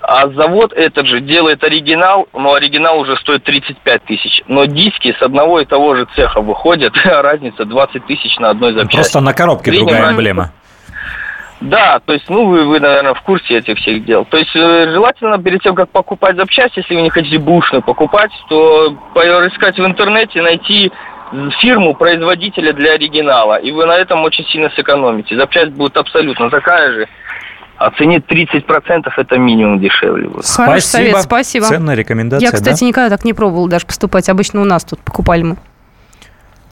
А 0.00 0.28
завод 0.28 0.74
этот 0.74 1.06
же 1.06 1.20
делает 1.20 1.64
оригинал, 1.64 2.28
но 2.34 2.52
оригинал 2.52 3.00
уже 3.00 3.16
стоит 3.16 3.42
35 3.42 4.04
тысяч. 4.04 4.42
Но 4.46 4.66
диски 4.66 5.16
с 5.18 5.22
одного 5.22 5.60
и 5.60 5.64
того 5.64 5.96
же 5.96 6.06
цеха 6.14 6.42
выходят, 6.42 6.92
а 7.04 7.22
разница 7.22 7.64
20 7.64 8.06
тысяч 8.06 8.38
на 8.38 8.50
одной 8.50 8.74
запчасти. 8.74 8.96
Просто 8.96 9.20
на 9.20 9.32
коробке 9.32 9.72
другая 9.72 10.12
эмблема. 10.12 10.52
Да, 11.60 12.00
то 12.04 12.12
есть, 12.12 12.28
ну, 12.28 12.46
вы, 12.46 12.64
вы, 12.64 12.78
наверное, 12.78 13.14
в 13.14 13.22
курсе 13.22 13.58
этих 13.58 13.78
всех 13.78 14.04
дел. 14.04 14.24
То 14.24 14.36
есть, 14.36 14.54
э, 14.54 14.90
желательно 14.92 15.42
перед 15.42 15.60
тем, 15.62 15.74
как 15.74 15.90
покупать 15.90 16.36
запчасти, 16.36 16.78
если 16.78 16.94
вы 16.94 17.02
не 17.02 17.10
хотите 17.10 17.38
бушную 17.38 17.82
покупать, 17.82 18.30
то 18.48 18.96
поискать 19.12 19.76
в 19.76 19.84
интернете, 19.84 20.40
найти 20.40 20.92
фирму 21.60 21.94
производителя 21.94 22.72
для 22.72 22.92
оригинала, 22.92 23.56
и 23.56 23.70
вы 23.70 23.86
на 23.86 23.96
этом 23.96 24.22
очень 24.24 24.44
сильно 24.46 24.70
сэкономите. 24.70 25.36
Запчасть 25.36 25.72
будет 25.72 25.96
абсолютно 25.96 26.48
такая 26.48 26.92
же, 26.92 27.08
а 27.76 27.90
цене 27.90 28.18
30% 28.18 29.08
это 29.16 29.38
минимум 29.38 29.80
дешевле 29.80 30.28
будет. 30.28 30.46
Хороший 30.46 30.82
совет, 30.82 31.22
спасибо. 31.22 31.66
Ценная 31.66 31.94
рекомендация, 31.94 32.46
Я, 32.46 32.52
кстати, 32.52 32.80
да? 32.80 32.86
никогда 32.86 33.16
так 33.16 33.24
не 33.24 33.34
пробовала 33.34 33.68
даже 33.68 33.86
поступать. 33.86 34.28
Обычно 34.28 34.60
у 34.60 34.64
нас 34.64 34.84
тут 34.84 35.00
покупали 35.00 35.42
мы. 35.42 35.56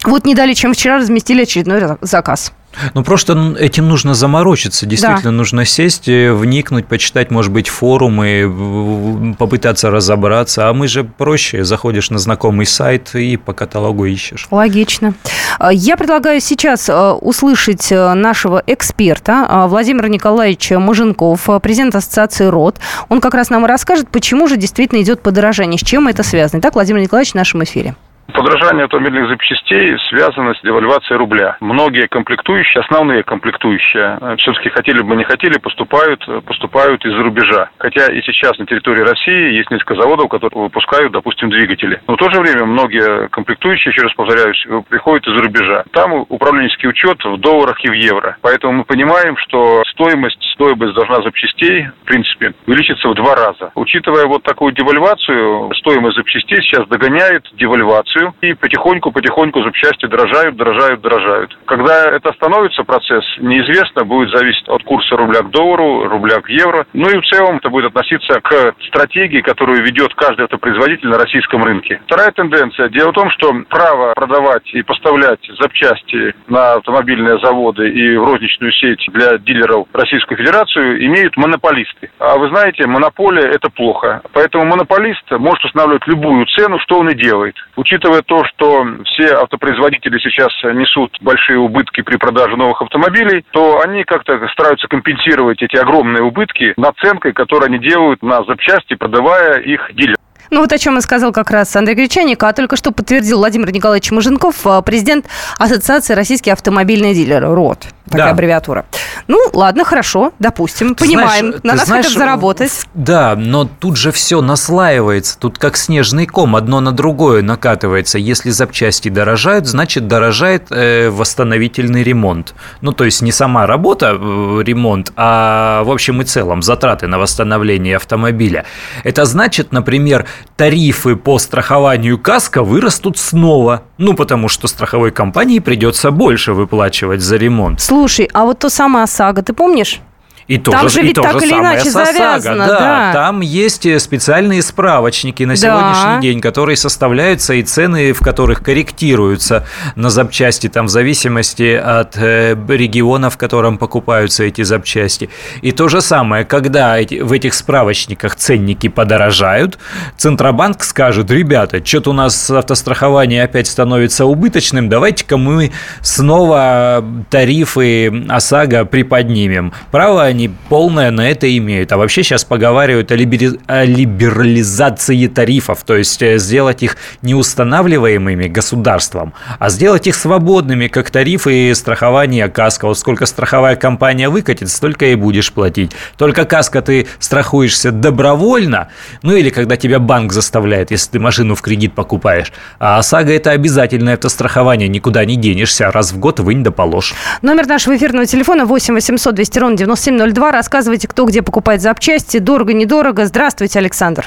Вот 0.04 0.24
не 0.24 0.34
дали, 0.34 0.52
чем 0.54 0.72
вчера 0.74 0.98
разместили 0.98 1.42
очередной 1.42 1.80
за- 1.80 1.98
заказ. 2.00 2.52
Ну, 2.92 3.02
просто 3.02 3.56
этим 3.58 3.88
нужно 3.88 4.12
заморочиться. 4.12 4.84
Действительно, 4.84 5.30
нужно 5.30 5.64
сесть, 5.64 6.08
э, 6.08 6.30
вникнуть, 6.32 6.86
почитать, 6.86 7.30
может 7.30 7.50
быть, 7.50 7.68
форумы, 7.68 9.34
попытаться 9.38 9.90
разобраться. 9.90 10.68
А 10.68 10.74
мы 10.74 10.86
же 10.86 11.02
проще. 11.04 11.64
Заходишь 11.64 12.10
на 12.10 12.18
знакомый 12.18 12.66
сайт 12.66 13.14
и 13.14 13.38
по 13.38 13.54
каталогу 13.54 14.04
ищешь. 14.04 14.46
Логично. 14.50 15.14
Э, 15.58 15.70
Я 15.72 15.96
предлагаю 15.96 16.40
сейчас 16.42 16.88
э, 16.90 17.10
услышать 17.12 17.90
э, 17.90 18.12
нашего 18.12 18.62
эксперта 18.66 19.46
э, 19.48 19.66
Владимира 19.68 20.08
Николаевича 20.08 20.78
Муженков, 20.78 21.48
э, 21.48 21.58
президент 21.60 21.94
Ассоциации 21.94 22.44
РОД. 22.44 22.76
Он 23.08 23.20
как 23.22 23.32
раз 23.34 23.48
нам 23.48 23.64
и 23.64 23.68
расскажет, 23.68 24.08
почему 24.10 24.48
же 24.48 24.56
действительно 24.58 25.00
идет 25.00 25.22
подорожание, 25.22 25.78
с 25.78 25.82
чем 25.82 26.08
это 26.08 26.22
связано. 26.22 26.60
Итак, 26.60 26.74
Владимир 26.74 27.00
Николаевич 27.00 27.32
в 27.32 27.36
нашем 27.36 27.64
эфире. 27.64 27.96
Подорожание 28.32 28.84
автомобильных 28.84 29.28
запчастей 29.28 29.96
связано 30.08 30.54
с 30.54 30.60
девальвацией 30.62 31.18
рубля. 31.18 31.56
Многие 31.60 32.06
комплектующие, 32.08 32.82
основные 32.82 33.22
комплектующие, 33.22 34.18
все-таки 34.38 34.68
хотели 34.70 35.02
бы 35.02 35.16
не 35.16 35.24
хотели, 35.24 35.58
поступают, 35.58 36.22
э, 36.28 36.40
поступают 36.40 37.04
из-за 37.04 37.22
рубежа. 37.22 37.70
Хотя 37.78 38.06
и 38.12 38.20
сейчас 38.22 38.58
на 38.58 38.66
территории 38.66 39.02
России 39.02 39.56
есть 39.56 39.70
несколько 39.70 39.94
заводов, 39.94 40.28
которые 40.28 40.64
выпускают, 40.64 41.12
допустим, 41.12 41.50
двигатели. 41.50 42.00
Но 42.06 42.14
в 42.14 42.18
то 42.18 42.30
же 42.30 42.40
время 42.40 42.66
многие 42.66 43.28
комплектующие, 43.28 43.92
еще 43.92 44.02
раз 44.02 44.14
повторяюсь, 44.14 44.66
э, 44.68 44.82
приходят 44.88 45.26
из-за 45.26 45.42
рубежа. 45.42 45.84
Там 45.92 46.12
управленческий 46.28 46.88
учет 46.88 47.24
в 47.24 47.38
долларах 47.38 47.82
и 47.84 47.88
в 47.88 47.92
евро. 47.92 48.36
Поэтому 48.42 48.72
мы 48.78 48.84
понимаем, 48.84 49.36
что 49.38 49.82
стоимость, 49.92 50.42
стоимость 50.54 50.94
должна 50.94 51.22
запчастей, 51.22 51.86
в 52.02 52.04
принципе, 52.04 52.54
увеличиться 52.66 53.08
в 53.08 53.14
два 53.14 53.34
раза. 53.34 53.70
Учитывая 53.74 54.26
вот 54.26 54.42
такую 54.42 54.72
девальвацию, 54.72 55.72
стоимость 55.74 56.16
запчастей 56.16 56.58
сейчас 56.62 56.86
догоняет 56.88 57.44
девальвацию, 57.54 58.15
и 58.40 58.54
потихоньку-потихоньку 58.54 59.62
запчасти 59.62 60.06
дорожают, 60.06 60.56
дорожают, 60.56 61.00
дорожают. 61.00 61.58
Когда 61.66 62.10
это 62.10 62.30
остановится 62.30 62.84
процесс, 62.84 63.24
неизвестно, 63.38 64.04
будет 64.04 64.30
зависеть 64.36 64.68
от 64.68 64.82
курса 64.84 65.16
рубля 65.16 65.40
к 65.40 65.50
доллару, 65.50 66.08
рубля 66.08 66.40
к 66.40 66.48
евро. 66.48 66.86
Ну 66.92 67.08
и 67.08 67.20
в 67.20 67.26
целом 67.26 67.56
это 67.56 67.68
будет 67.68 67.86
относиться 67.86 68.40
к 68.40 68.74
стратегии, 68.88 69.40
которую 69.40 69.82
ведет 69.84 70.14
каждый 70.14 70.44
автопроизводитель 70.44 71.08
на 71.08 71.18
российском 71.18 71.62
рынке. 71.62 72.00
Вторая 72.06 72.30
тенденция. 72.32 72.88
Дело 72.88 73.10
в 73.10 73.14
том, 73.14 73.30
что 73.30 73.52
право 73.68 74.14
продавать 74.14 74.68
и 74.72 74.82
поставлять 74.82 75.40
запчасти 75.60 76.34
на 76.48 76.74
автомобильные 76.74 77.38
заводы 77.38 77.88
и 77.90 78.16
в 78.16 78.24
розничную 78.24 78.72
сеть 78.72 79.04
для 79.12 79.38
дилеров 79.38 79.86
Российскую 79.92 80.38
Федерацию 80.38 81.04
имеют 81.06 81.36
монополисты. 81.36 82.10
А 82.18 82.38
вы 82.38 82.48
знаете, 82.48 82.86
монополия– 82.86 83.48
это 83.54 83.70
плохо. 83.70 84.22
Поэтому 84.32 84.64
монополист 84.64 85.30
может 85.30 85.64
устанавливать 85.64 86.06
любую 86.06 86.46
цену, 86.46 86.78
что 86.80 86.98
он 86.98 87.10
и 87.10 87.14
делает. 87.14 87.56
Учитывая 87.76 88.05
то, 88.22 88.44
что 88.44 88.86
все 89.04 89.34
автопроизводители 89.34 90.18
сейчас 90.18 90.52
несут 90.74 91.16
большие 91.20 91.58
убытки 91.58 92.02
при 92.02 92.16
продаже 92.16 92.56
новых 92.56 92.82
автомобилей, 92.82 93.44
то 93.50 93.80
они 93.80 94.04
как-то 94.04 94.46
стараются 94.48 94.88
компенсировать 94.88 95.62
эти 95.62 95.76
огромные 95.76 96.22
убытки 96.22 96.74
наценкой, 96.76 97.32
которую 97.32 97.68
они 97.68 97.78
делают 97.78 98.22
на 98.22 98.44
запчасти, 98.44 98.94
продавая 98.94 99.60
их 99.60 99.90
дилерам. 99.94 100.16
Ну 100.50 100.60
вот 100.60 100.72
о 100.72 100.78
чем 100.78 100.98
и 100.98 101.00
сказал 101.00 101.32
как 101.32 101.50
раз 101.50 101.74
Андрей 101.76 101.94
Гречаник, 101.94 102.42
а 102.42 102.52
только 102.52 102.76
что 102.76 102.92
подтвердил 102.92 103.38
Владимир 103.38 103.72
Николаевич 103.72 104.10
Муженков, 104.10 104.66
э, 104.66 104.82
президент 104.84 105.26
Ассоциации 105.58 106.14
российские 106.14 106.52
автомобильные 106.52 107.14
дилеры, 107.14 107.52
РОД, 107.54 107.86
такая 108.06 108.26
Да. 108.26 108.30
аббревиатура. 108.30 108.84
Ну, 109.26 109.38
ладно, 109.52 109.84
хорошо, 109.84 110.32
допустим, 110.38 110.94
Ты 110.94 111.06
понимаем, 111.06 111.46
знаешь- 111.48 111.60
на 111.64 111.74
нас 111.74 111.86
знаешь, 111.86 112.06
хотят 112.06 112.18
заработать. 112.18 112.72
Да, 112.94 113.34
но 113.36 113.64
тут 113.64 113.96
же 113.96 114.12
все 114.12 114.40
наслаивается, 114.40 115.38
тут 115.38 115.58
как 115.58 115.76
снежный 115.76 116.26
ком, 116.26 116.54
одно 116.56 116.80
на 116.80 116.92
другое 116.92 117.42
накатывается. 117.42 118.18
Если 118.18 118.50
запчасти 118.50 119.08
дорожают, 119.08 119.66
значит 119.66 120.06
дорожает 120.06 120.66
э, 120.70 121.10
восстановительный 121.10 122.02
ремонт. 122.02 122.54
Ну, 122.80 122.92
то 122.92 123.04
есть 123.04 123.22
не 123.22 123.32
сама 123.32 123.66
работа, 123.66 124.16
э, 124.18 124.62
ремонт, 124.64 125.12
а 125.16 125.82
в 125.84 125.90
общем 125.90 126.22
и 126.22 126.24
целом 126.24 126.62
затраты 126.62 127.06
на 127.08 127.18
восстановление 127.18 127.96
автомобиля. 127.96 128.64
Это 129.04 129.24
значит, 129.24 129.72
например, 129.72 130.26
тарифы 130.56 131.16
по 131.16 131.38
страхованию 131.38 132.18
каска 132.18 132.62
вырастут 132.62 133.18
снова. 133.18 133.82
Ну, 133.98 134.14
потому 134.14 134.48
что 134.48 134.68
страховой 134.68 135.10
компании 135.10 135.58
придется 135.58 136.10
больше 136.10 136.52
выплачивать 136.52 137.20
за 137.20 137.36
ремонт. 137.36 137.80
Слушай, 137.80 138.28
а 138.32 138.44
вот 138.44 138.58
то 138.58 138.68
самое 138.68 139.04
ОСАГО, 139.04 139.42
ты 139.42 139.52
помнишь? 139.52 140.00
И 140.48 140.58
то 140.58 140.70
Там 140.70 140.88
же, 140.88 141.00
и 141.00 141.02
ведь 141.06 141.16
то 141.16 141.22
так 141.22 141.42
или 141.42 141.50
самое 141.50 141.74
иначе 141.74 141.90
завязано, 141.90 142.66
да, 142.66 142.78
да. 142.78 143.12
Там 143.12 143.40
есть 143.40 143.84
э, 143.84 143.98
специальные 143.98 144.62
справочники 144.62 145.42
на 145.42 145.54
Да. 145.54 145.56
сегодняшний 145.56 146.22
день, 146.22 146.40
которые 146.40 146.76
составляются 146.76 147.54
и 147.54 147.64
цены, 147.64 148.12
в 148.12 148.20
которых 148.20 148.62
корректируются 148.62 149.66
на 149.96 150.08
запчасти, 150.08 150.68
там 150.68 150.86
в 150.86 150.88
зависимости 150.88 151.74
от 151.74 152.16
э, 152.16 152.56
региона, 152.68 153.28
в 153.28 153.36
котором 153.36 153.76
покупаются 153.76 154.44
эти 154.44 154.62
запчасти. 154.62 155.30
И 155.62 155.72
то 155.72 155.88
же 155.88 156.00
самое, 156.00 156.44
когда 156.44 156.96
эти- 156.96 157.20
в 157.22 157.32
этих 157.32 157.52
справочниках 157.52 158.36
ценники 158.36 158.88
подорожают, 158.88 159.78
Центробанк 160.16 160.84
скажет, 160.84 161.28
ребята, 161.30 161.84
что-то 161.84 162.10
у 162.10 162.12
нас 162.12 162.48
автострахование 162.50 163.42
опять 163.42 163.66
становится 163.66 164.26
убыточным, 164.26 164.88
давайте-ка 164.88 165.36
мы 165.38 165.72
снова 166.02 167.04
тарифы 167.30 168.24
ОСАГО 168.28 168.84
приподнимем. 168.84 169.72
Право 169.90 170.30
они 170.36 170.50
полное 170.68 171.10
на 171.10 171.28
это 171.30 171.46
имеют. 171.56 171.92
А 171.92 171.96
вообще 171.96 172.22
сейчас 172.22 172.44
поговаривают 172.44 173.10
о, 173.10 173.16
либери- 173.16 173.58
о 173.66 173.84
либерализации 173.84 175.26
тарифов, 175.26 175.82
то 175.84 175.96
есть 175.96 176.20
э, 176.22 176.38
сделать 176.38 176.82
их 176.82 176.96
не 177.22 177.34
устанавливаемыми 177.34 178.46
государством, 178.48 179.32
а 179.58 179.70
сделать 179.70 180.06
их 180.06 180.14
свободными, 180.14 180.88
как 180.88 181.10
тарифы 181.10 181.74
страхования 181.74 182.48
каска. 182.48 182.86
Вот 182.86 182.98
сколько 182.98 183.24
страховая 183.24 183.76
компания 183.76 184.28
выкатит, 184.28 184.68
столько 184.68 185.06
и 185.06 185.14
будешь 185.14 185.52
платить. 185.52 185.92
Только 186.18 186.44
каска 186.44 186.82
ты 186.82 187.06
страхуешься 187.18 187.90
добровольно, 187.90 188.88
ну 189.22 189.34
или 189.34 189.48
когда 189.48 189.76
тебя 189.76 189.98
банк 189.98 190.32
заставляет, 190.32 190.90
если 190.90 191.12
ты 191.12 191.18
машину 191.18 191.54
в 191.54 191.62
кредит 191.62 191.94
покупаешь. 191.94 192.52
А 192.78 192.98
ОСАГО 192.98 193.32
это 193.32 193.52
обязательное 193.52 194.14
автострахование, 194.14 194.88
никуда 194.88 195.24
не 195.24 195.36
денешься, 195.36 195.90
раз 195.90 196.12
в 196.12 196.18
год 196.18 196.40
вынь 196.40 196.62
да 196.62 196.70
положь. 196.70 197.14
Номер 197.40 197.66
нашего 197.66 197.96
эфирного 197.96 198.26
телефона 198.26 198.66
8 198.66 198.92
800 198.94 199.34
200 199.34 199.58
ровно 199.58 199.76
9702. 199.78 200.25
Рассказывайте, 200.34 201.06
кто 201.08 201.24
где 201.24 201.42
покупает 201.42 201.80
запчасти, 201.80 202.38
дорого, 202.38 202.72
недорого. 202.72 203.24
Здравствуйте, 203.26 203.78
Александр. 203.78 204.24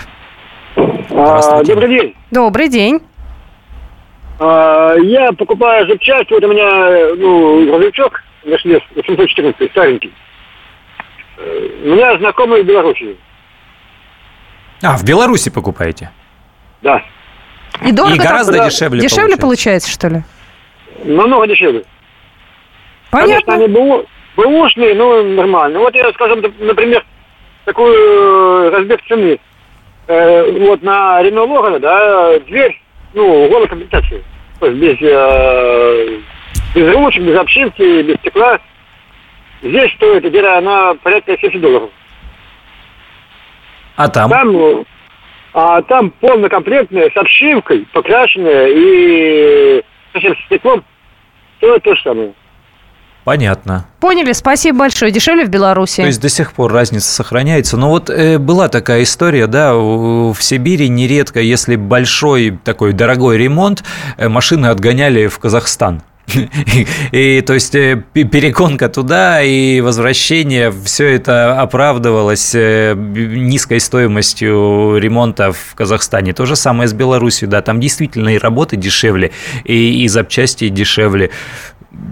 Здравствуйте. 1.09 1.73
Добрый 1.73 1.89
день. 1.89 2.15
Добрый 2.31 2.69
день. 2.69 2.99
А, 4.39 4.93
Я 4.95 5.31
покупаю 5.33 5.87
запчасти, 5.87 6.31
вот 6.31 6.43
у 6.43 6.47
меня, 6.47 7.15
ну, 7.17 7.65
грузовичок, 7.65 8.23
Мерседес 8.45 8.81
814, 8.95 9.69
старенький. 9.71 10.13
Э, 11.37 11.67
У 11.83 11.87
меня 11.95 12.17
знакомый 12.19 12.63
в 12.63 12.65
Беларуси, 12.65 13.17
А, 14.81 14.97
в 14.97 15.03
Беларуси 15.03 15.49
покупаете? 15.49 16.09
да. 16.81 17.01
И 17.85 17.91
дорого 17.91 18.15
И 18.15 18.17
гораздо 18.17 18.53
да. 18.53 18.65
дешевле 18.69 18.99
Дешевле 19.01 19.37
получается. 19.37 19.87
получается, 19.87 19.89
что 19.91 20.07
ли? 20.07 20.23
Намного 21.03 21.47
дешевле. 21.47 21.83
Конечно, 23.11 23.45
Понятно. 23.45 23.53
они 23.55 23.67
БУ, 23.67 24.05
бэушные, 24.39 24.96
но 24.96 25.22
нормально. 25.22 25.79
Вот 25.79 25.93
я, 25.96 26.12
скажем, 26.13 26.41
например, 26.60 27.03
такой 27.65 27.93
э, 27.93 28.69
разбег 28.69 29.01
цены. 29.08 29.39
Э, 30.08 30.51
вот 30.51 30.81
на 30.81 31.22
Рено 31.22 31.43
Логана, 31.43 31.79
да, 31.79 32.39
дверь, 32.39 32.81
ну, 33.13 33.50
голой 33.50 33.67
комплектации. 33.67 34.24
То 34.60 34.67
есть 34.67 34.79
без, 34.79 34.98
э, 35.01 36.19
без 36.74 36.96
ручек, 36.96 37.24
без 37.24 37.38
обшивки, 37.38 38.01
без 38.03 38.15
стекла. 38.17 38.60
Здесь 39.62 39.91
стоит, 39.96 40.24
дверь, 40.24 40.46
она 40.46 40.93
порядка 40.96 41.38
70 41.38 41.60
долларов. 41.60 41.89
А 43.98 44.08
там? 44.08 44.29
Там, 44.29 44.58
э, 44.58 44.84
а 45.53 45.81
там 45.81 46.12
полнокомплектная, 46.12 47.10
с 47.10 47.17
обшивкой, 47.17 47.86
покрашенная 47.91 48.67
и 48.69 49.84
совсем 50.13 50.36
с 50.36 50.46
стеклом. 50.46 50.84
Стоит 51.58 51.84
то 51.84 51.93
же 51.93 52.01
самое. 52.01 52.34
Понятно. 53.23 53.85
Поняли, 53.99 54.31
спасибо 54.33 54.79
большое. 54.79 55.11
Дешевле 55.11 55.45
в 55.45 55.49
Беларуси. 55.49 55.97
То 56.01 56.07
есть 56.07 56.21
до 56.21 56.29
сих 56.29 56.53
пор 56.53 56.71
разница 56.71 57.11
сохраняется. 57.11 57.77
Но 57.77 57.89
вот 57.89 58.09
э, 58.09 58.38
была 58.38 58.69
такая 58.69 59.03
история, 59.03 59.47
да, 59.47 59.73
в 59.75 60.38
Сибири 60.39 60.89
нередко, 60.89 61.39
если 61.39 61.75
большой 61.75 62.57
такой 62.63 62.93
дорогой 62.93 63.38
ремонт, 63.38 63.83
э, 64.17 64.29
машины 64.29 64.67
отгоняли 64.67 65.27
в 65.27 65.38
Казахстан. 65.39 66.01
И, 67.11 67.41
то 67.41 67.53
есть 67.53 67.75
э, 67.75 68.03
перегонка 68.13 68.89
туда 68.89 69.41
и 69.41 69.81
возвращение, 69.81 70.71
все 70.83 71.15
это 71.15 71.59
оправдывалось 71.59 72.53
э, 72.53 72.93
низкой 72.95 73.79
стоимостью 73.79 74.97
ремонта 74.97 75.51
в 75.51 75.75
Казахстане. 75.75 76.33
То 76.33 76.45
же 76.45 76.55
самое 76.55 76.88
с 76.88 76.93
Беларусью, 76.93 77.47
да, 77.49 77.61
там 77.61 77.79
действительно 77.79 78.29
и 78.29 78.38
работы 78.38 78.75
дешевле, 78.75 79.31
и, 79.63 80.03
и 80.03 80.07
запчасти 80.07 80.69
дешевле 80.69 81.31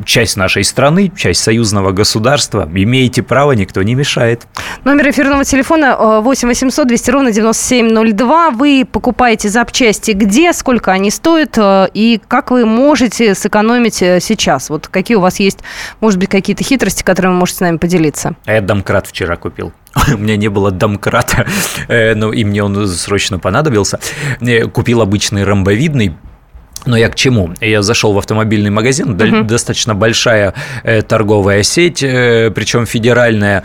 часть 0.06 0.38
нашей 0.38 0.64
страны, 0.64 1.12
часть 1.16 1.42
союзного 1.42 1.92
государства. 1.92 2.70
Имеете 2.74 3.24
право, 3.24 3.54
никто 3.54 3.84
не 3.84 3.96
мешает. 3.96 4.48
Номер 4.84 5.10
эфирного 5.10 5.44
телефона 5.44 6.22
8 6.22 6.48
800 6.48 6.88
200 6.88 7.12
ровно 7.12 7.32
9702. 7.32 8.52
Вы 8.52 8.88
покупаете 8.90 9.50
запчасти 9.50 10.12
где, 10.12 10.54
сколько 10.54 10.92
они 10.92 11.12
стоят 11.12 11.58
э, 11.58 11.88
и 11.94 12.20
как 12.28 12.52
вы 12.52 12.66
можете 12.66 13.36
сэкономить 13.36 14.02
э, 14.02 14.20
сейчас? 14.20 14.70
Вот 14.70 14.88
какие 14.88 15.18
у 15.18 15.22
вас 15.22 15.40
есть, 15.40 15.60
может 16.00 16.20
быть, 16.20 16.30
какие-то 16.30 16.64
хитрости, 16.64 17.04
которыми 17.04 17.34
вы 17.34 17.40
можете 17.40 17.58
с 17.58 17.62
нами 17.62 17.78
поделиться? 17.78 18.36
А 18.46 18.54
я 18.54 18.62
домкрат 18.62 19.08
вчера 19.08 19.36
купил. 19.36 19.74
У 20.14 20.18
меня 20.18 20.38
не 20.38 20.48
было 20.50 20.72
домкрата, 20.72 21.46
э, 21.88 22.16
но 22.16 22.34
и 22.34 22.44
мне 22.44 22.64
он 22.64 22.88
срочно 22.88 23.40
понадобился. 23.40 24.00
Купил 24.74 25.02
обычный 25.02 25.44
ромбовидный, 25.44 26.16
но 26.88 26.98
я 26.98 27.10
к 27.10 27.16
чему? 27.16 27.54
Я 27.62 27.82
зашел 27.82 28.14
в 28.14 28.18
автомобильный 28.18 28.70
магазин, 28.70 29.16
uh-huh. 29.16 29.44
достаточно 29.44 29.96
большая 29.96 30.54
э, 30.84 31.02
торговая 31.02 31.64
сеть, 31.64 32.02
э, 32.02 32.52
причем 32.54 32.86
федеральная. 32.86 33.64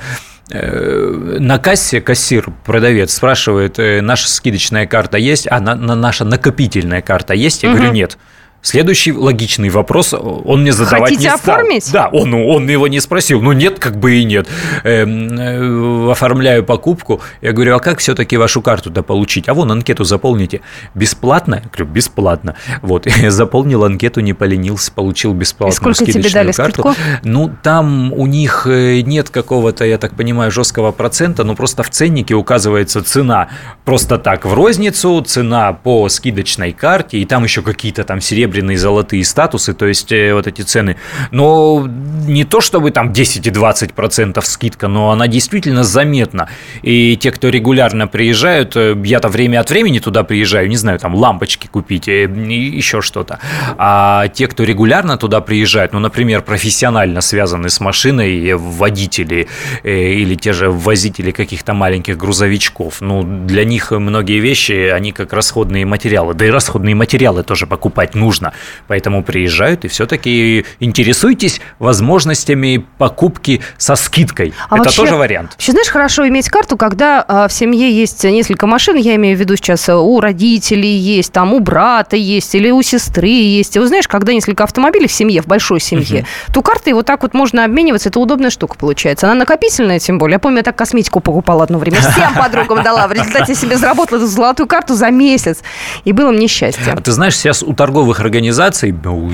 Э, 0.51 1.37
на 1.39 1.59
кассе 1.59 2.01
кассир, 2.01 2.49
продавец 2.65 3.15
спрашивает, 3.15 3.79
наша 3.79 4.29
скидочная 4.29 4.87
карта 4.87 5.17
есть, 5.17 5.47
а 5.51 5.61
на, 5.61 5.75
на 5.75 5.95
наша 5.95 6.25
накопительная 6.25 7.01
карта 7.01 7.35
есть? 7.35 7.63
Я 7.63 7.71
uh-huh. 7.71 7.77
говорю, 7.77 7.93
нет. 7.93 8.19
Следующий 8.63 9.13
логичный 9.13 9.71
вопрос 9.71 10.15
он 10.15 10.63
мне 10.63 10.73
задавать 10.73 11.11
Хотите 11.11 11.31
не 11.31 11.37
стал. 11.37 11.57
оформить? 11.57 11.91
Да, 11.93 12.09
он, 12.13 12.33
он 12.33 12.69
его 12.69 12.87
не 12.87 13.01
спросил. 13.01 13.43
Ну, 13.43 13.51
нет, 13.51 13.81
как 13.81 13.99
бы 13.99 14.15
и 14.15 14.25
нет. 14.25 14.47
Эм, 14.85 15.29
э, 15.37 16.13
оформляю 16.13 16.63
покупку. 16.63 17.21
Я 17.41 17.53
говорю, 17.53 17.75
а 17.75 17.81
как 17.81 17.99
все-таки 17.99 18.37
вашу 18.37 18.63
карту-то 18.63 19.03
получить? 19.03 19.49
А 19.49 19.55
вон 19.55 19.73
анкету 19.73 20.05
заполните. 20.05 20.61
Бесплатно? 20.95 21.57
Я 21.57 21.69
говорю, 21.71 21.87
бесплатно. 21.87 22.55
Вот, 22.83 23.07
я 23.17 23.33
заполнил 23.33 23.83
анкету, 23.83 24.21
не 24.21 24.33
поленился, 24.33 24.93
получил 24.93 25.35
бесплатную 25.35 25.73
И 25.73 25.95
сколько 25.95 26.13
тебе 26.13 26.31
дали 26.31 26.53
карту. 26.53 26.83
скидку? 26.83 26.95
Ну, 27.25 27.51
там 27.65 28.13
у 28.13 28.27
них 28.27 28.69
э, 28.71 29.01
нет 29.01 29.31
какого-то, 29.31 29.85
я 29.85 29.99
так 29.99 30.15
понимаю, 30.15 30.53
жесткого 30.53 30.93
процента, 30.93 31.43
но 31.43 31.57
просто 31.57 31.83
в 31.83 31.91
ценнике 31.91 32.35
указывается 32.35 33.03
цена 33.03 33.49
просто 33.85 34.19
так 34.19 34.45
в 34.45 34.55
розницу, 34.55 35.21
цена 35.23 35.73
по 35.73 36.09
скидочной 36.09 36.71
карте, 36.73 37.19
и 37.19 37.25
там 37.25 37.43
еще 37.43 37.63
какие-то 37.63 38.05
там 38.05 38.21
серебряные 38.21 38.52
серебряные, 38.53 38.79
золотые 38.79 39.25
статусы, 39.25 39.75
то 39.75 39.87
есть 39.87 40.13
э, 40.13 40.35
вот 40.35 40.47
эти 40.47 40.63
цены. 40.63 40.97
Но 41.31 41.89
не 42.27 42.45
то 42.45 42.61
чтобы 42.61 42.91
там 42.91 43.13
10 43.13 43.47
и 43.47 43.51
20 43.51 43.93
процентов 43.95 44.47
скидка, 44.47 44.89
но 44.89 45.11
она 45.11 45.27
действительно 45.27 45.85
заметна. 45.85 46.49
И 46.83 47.17
те, 47.17 47.31
кто 47.31 47.49
регулярно 47.49 48.07
приезжают, 48.07 48.77
э, 48.77 48.95
я-то 49.05 49.29
время 49.29 49.61
от 49.61 49.71
времени 49.71 49.99
туда 49.99 50.23
приезжаю, 50.23 50.69
не 50.69 50.77
знаю, 50.77 50.99
там 50.99 51.15
лампочки 51.15 51.67
купить, 51.67 52.09
э, 52.09 52.25
еще 52.25 53.01
что-то. 53.01 53.39
А 53.79 54.29
те, 54.29 54.47
кто 54.47 54.65
регулярно 54.65 55.17
туда 55.17 55.41
приезжают, 55.41 55.93
ну, 55.93 55.99
например, 55.99 56.43
профессионально 56.43 57.21
связаны 57.21 57.69
с 57.69 57.81
машиной, 57.81 58.55
водители 58.55 59.49
или 59.85 60.35
те 60.35 60.53
же 60.53 60.71
возители 60.71 61.31
каких-то 61.31 61.75
маленьких 61.75 62.17
грузовичков, 62.17 63.01
ну, 63.01 63.23
для 63.23 63.65
них 63.65 63.93
многие 63.93 64.41
вещи, 64.41 64.91
они 64.97 65.13
как 65.13 65.33
расходные 65.33 65.87
материалы. 65.87 66.35
Да 66.35 66.47
и 66.47 66.51
расходные 66.51 66.95
материалы 66.95 67.43
тоже 67.43 67.67
покупать 67.67 68.15
нужно 68.15 68.42
нужно. 68.43 68.53
Поэтому 68.89 69.23
приезжают 69.23 69.85
и 69.85 69.89
все-таки 69.89 70.65
интересуйтесь 70.81 71.61
возможностями 71.79 72.85
покупки 72.99 73.61
со 73.79 73.95
скидкой. 73.95 74.55
А 74.69 74.77
Это 74.77 74.85
вообще, 74.85 75.03
тоже 75.03 75.17
вариант. 75.17 75.55
Еще 75.59 75.73
знаешь, 75.73 75.89
хорошо 75.89 76.27
иметь 76.29 76.49
карту, 76.49 76.77
когда 76.77 77.25
а, 77.27 77.49
в 77.49 77.53
семье 77.53 77.91
есть 77.91 78.25
несколько 78.25 78.67
машин, 78.67 78.97
я 78.97 79.15
имею 79.17 79.37
в 79.37 79.41
виду 79.41 79.57
сейчас 79.57 79.89
э, 79.89 79.95
у 79.95 80.21
родителей 80.21 80.97
есть, 80.97 81.33
там 81.33 81.55
у 81.55 81.61
брата 81.61 82.17
есть 82.17 82.55
или 82.55 82.71
у 82.71 82.83
сестры 82.83 83.29
есть. 83.29 83.77
И 83.77 83.79
вы 83.79 83.87
знаешь, 83.87 84.09
когда 84.09 84.33
несколько 84.33 84.65
автомобилей 84.65 85.07
в 85.07 85.13
семье, 85.13 85.43
в 85.43 85.47
большой 85.47 85.81
семье, 85.81 86.21
угу. 86.21 86.55
то 86.55 86.63
карты 86.63 86.95
вот 86.95 87.07
так 87.07 87.23
вот 87.23 87.35
можно 87.35 87.65
обмениваться, 87.65 88.09
это 88.09 88.21
удобная 88.21 88.51
штука 88.51 88.77
получается. 88.77 89.27
Она 89.27 89.35
накопительная, 89.35 89.99
тем 89.99 90.19
более. 90.19 90.35
Я 90.35 90.39
помню, 90.39 90.59
я 90.59 90.63
так 90.63 90.77
косметику 90.77 91.21
покупала 91.21 91.65
одно 91.65 91.79
время, 91.79 91.99
всем 91.99 92.35
подругам 92.35 92.83
дала. 92.83 93.07
В 93.07 93.13
результате 93.13 93.55
себе 93.55 93.77
заработала 93.77 94.19
эту 94.19 94.27
золотую 94.27 94.67
карту 94.67 94.95
за 94.95 95.11
месяц. 95.11 95.63
И 96.05 96.13
было 96.13 96.33
мне 96.33 96.49
счастье. 96.49 96.93
А 96.93 97.01
ты 97.01 97.13
знаешь, 97.13 97.37
сейчас 97.37 97.63
у 97.63 97.75
торговых 97.75 98.21
организаций, 98.33 98.95
ну, 99.05 99.31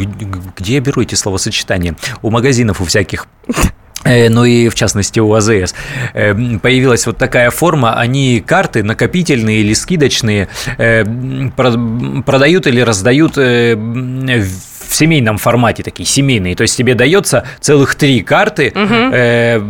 где 0.56 0.74
я 0.74 0.80
беру 0.80 1.02
эти 1.02 1.14
словосочетания? 1.14 1.94
У 2.22 2.30
магазинов, 2.30 2.80
у 2.80 2.84
всяких. 2.84 3.28
Э, 4.04 4.28
ну 4.28 4.44
и 4.44 4.68
в 4.68 4.74
частности 4.74 5.20
у 5.20 5.32
АЗС, 5.34 5.74
э, 6.14 6.34
появилась 6.58 7.06
вот 7.06 7.18
такая 7.18 7.50
форма, 7.50 7.94
они 8.00 8.42
карты 8.46 8.82
накопительные 8.82 9.60
или 9.60 9.74
скидочные 9.74 10.48
э, 10.78 11.04
продают 12.26 12.66
или 12.66 12.80
раздают 12.80 13.38
семейном 14.98 15.38
формате, 15.38 15.82
такие 15.82 16.06
семейные. 16.06 16.56
То 16.56 16.62
есть 16.62 16.76
тебе 16.76 16.94
дается 16.94 17.44
целых 17.60 17.94
три 17.94 18.20
карты, 18.20 18.72
угу. 18.74 18.94
э, 19.12 19.60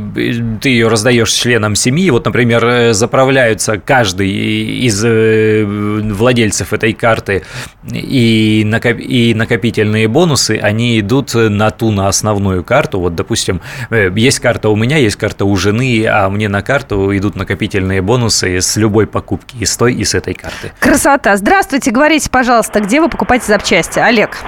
ты 0.61 0.69
ее 0.71 0.88
раздаешь 0.88 1.31
членам 1.31 1.75
семьи. 1.75 2.11
Вот, 2.11 2.25
например, 2.25 2.64
э, 2.64 2.93
заправляются 2.93 3.79
каждый 3.79 4.31
из 4.31 5.05
э, 5.05 5.64
владельцев 5.64 6.73
этой 6.73 6.95
карты 6.95 7.43
и, 7.91 8.62
накоп, 8.64 8.99
и 8.99 9.35
накопительные 9.35 10.09
бонусы, 10.09 10.59
они 10.62 10.99
идут 11.01 11.35
на 11.35 11.71
ту, 11.71 11.91
на 11.91 12.09
основную 12.09 12.64
карту. 12.64 13.01
Вот, 13.01 13.14
допустим, 13.14 13.61
э, 13.91 14.11
есть 14.17 14.41
карта 14.41 14.71
у 14.71 14.77
меня, 14.77 14.97
есть 14.97 15.17
карта 15.17 15.45
у 15.45 15.57
жены, 15.57 16.07
а 16.07 16.29
мне 16.31 16.49
на 16.49 16.62
карту 16.62 17.17
идут 17.17 17.37
накопительные 17.37 18.01
бонусы 18.01 18.61
с 18.61 18.77
любой 18.77 19.07
покупки, 19.07 19.57
и 19.61 19.67
с 19.67 19.77
той, 19.77 19.95
и 19.95 20.05
с 20.05 20.14
этой 20.14 20.35
карты. 20.35 20.73
Красота. 20.81 21.37
Здравствуйте, 21.37 21.91
говорите, 21.91 22.31
пожалуйста, 22.31 22.81
где 22.81 23.01
вы 23.01 23.09
покупаете 23.09 23.47
запчасти? 23.47 23.99
Олег. 23.99 24.38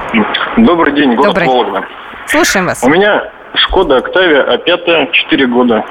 Добрый 0.56 0.92
день, 0.94 1.14
город 1.14 1.34
Добрый. 1.34 1.46
Вологда. 1.46 1.84
Слушаем 2.26 2.66
вас. 2.66 2.82
У 2.82 2.90
меня 2.90 3.30
Шкода 3.54 3.96
Октавия 3.96 4.42
А5, 4.42 5.12
4 5.12 5.46
года. 5.46 5.84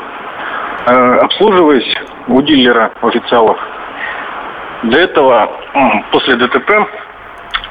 Э, 0.85 1.17
обслуживаюсь 1.19 1.95
у 2.27 2.41
дилера 2.41 2.91
официалов. 3.01 3.57
До 4.83 4.97
этого, 4.97 5.49
после 6.11 6.35
ДТП, 6.35 6.71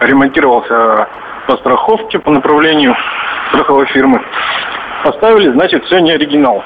ремонтировался 0.01 1.09
по 1.47 1.57
страховке 1.59 2.19
по 2.19 2.31
направлению 2.31 2.95
страховой 3.51 3.87
фирмы. 3.87 4.23
Поставили, 5.05 5.51
значит, 5.51 5.85
все 5.85 6.01
не 6.01 6.13
оригинал. 6.13 6.65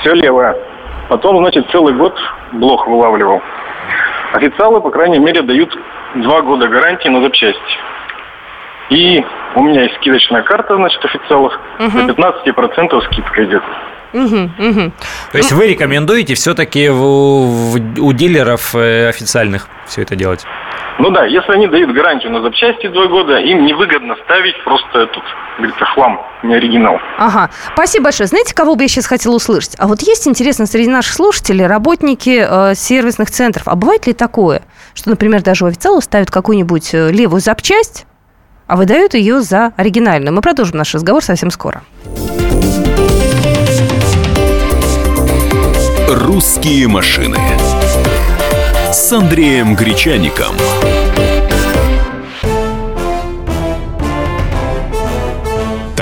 Все 0.00 0.14
левое. 0.14 0.56
Потом, 1.08 1.38
значит, 1.38 1.70
целый 1.70 1.94
год 1.94 2.18
блок 2.52 2.86
вылавливал. 2.86 3.42
Официалы, 4.32 4.80
по 4.80 4.90
крайней 4.90 5.18
мере, 5.18 5.42
дают 5.42 5.76
два 6.16 6.42
года 6.42 6.68
гарантии 6.68 7.08
на 7.08 7.22
запчасти. 7.22 7.78
И 8.90 9.22
у 9.54 9.62
меня 9.62 9.82
есть 9.82 9.96
скидочная 9.96 10.42
карта, 10.42 10.76
значит, 10.76 11.04
официалов. 11.04 11.52
Угу. 11.78 12.06
До 12.06 12.12
15% 12.12 13.04
скидка 13.06 13.44
идет. 13.44 13.62
Угу, 14.12 14.50
угу. 14.58 14.92
То 15.32 15.38
есть 15.38 15.52
вы 15.52 15.68
рекомендуете 15.68 16.34
все-таки 16.34 16.88
у, 16.88 17.74
у 17.76 18.12
дилеров 18.12 18.74
э, 18.74 19.08
официальных 19.08 19.68
все 19.86 20.02
это 20.02 20.16
делать? 20.16 20.46
Ну 20.98 21.10
да, 21.10 21.26
если 21.26 21.52
они 21.52 21.68
дают 21.68 21.92
гарантию 21.92 22.32
на 22.32 22.42
запчасти 22.42 22.88
два 22.88 23.06
года, 23.06 23.38
им 23.38 23.66
невыгодно 23.66 24.16
ставить 24.24 24.60
просто 24.64 25.06
тут, 25.06 25.22
говорится, 25.56 25.84
хлам, 25.84 26.20
не 26.42 26.54
оригинал. 26.54 26.98
Ага. 27.18 27.50
Спасибо 27.72 28.04
большое. 28.04 28.26
Знаете, 28.26 28.52
кого 28.52 28.74
бы 28.74 28.82
я 28.82 28.88
сейчас 28.88 29.06
хотела 29.06 29.36
услышать? 29.36 29.76
А 29.78 29.86
вот 29.86 30.00
есть, 30.00 30.26
интересно, 30.26 30.66
среди 30.66 30.88
наших 30.88 31.12
слушателей 31.12 31.66
работники 31.66 32.44
э, 32.44 32.74
сервисных 32.74 33.30
центров. 33.30 33.68
А 33.68 33.76
бывает 33.76 34.08
ли 34.08 34.12
такое, 34.12 34.62
что, 34.94 35.10
например, 35.10 35.42
даже 35.42 35.66
у 35.66 35.68
официала 35.68 36.00
ставят 36.00 36.32
какую-нибудь 36.32 36.94
э, 36.94 37.12
левую 37.12 37.40
запчасть, 37.40 38.06
а 38.68 38.76
выдают 38.76 39.14
ее 39.14 39.40
за 39.40 39.72
оригинальную. 39.76 40.32
Мы 40.32 40.40
продолжим 40.40 40.78
наш 40.78 40.94
разговор 40.94 41.24
совсем 41.24 41.50
скоро. 41.50 41.82
«Русские 46.08 46.86
машины» 46.86 47.38
с 48.92 49.12
Андреем 49.12 49.74
Гречаником. 49.74 50.54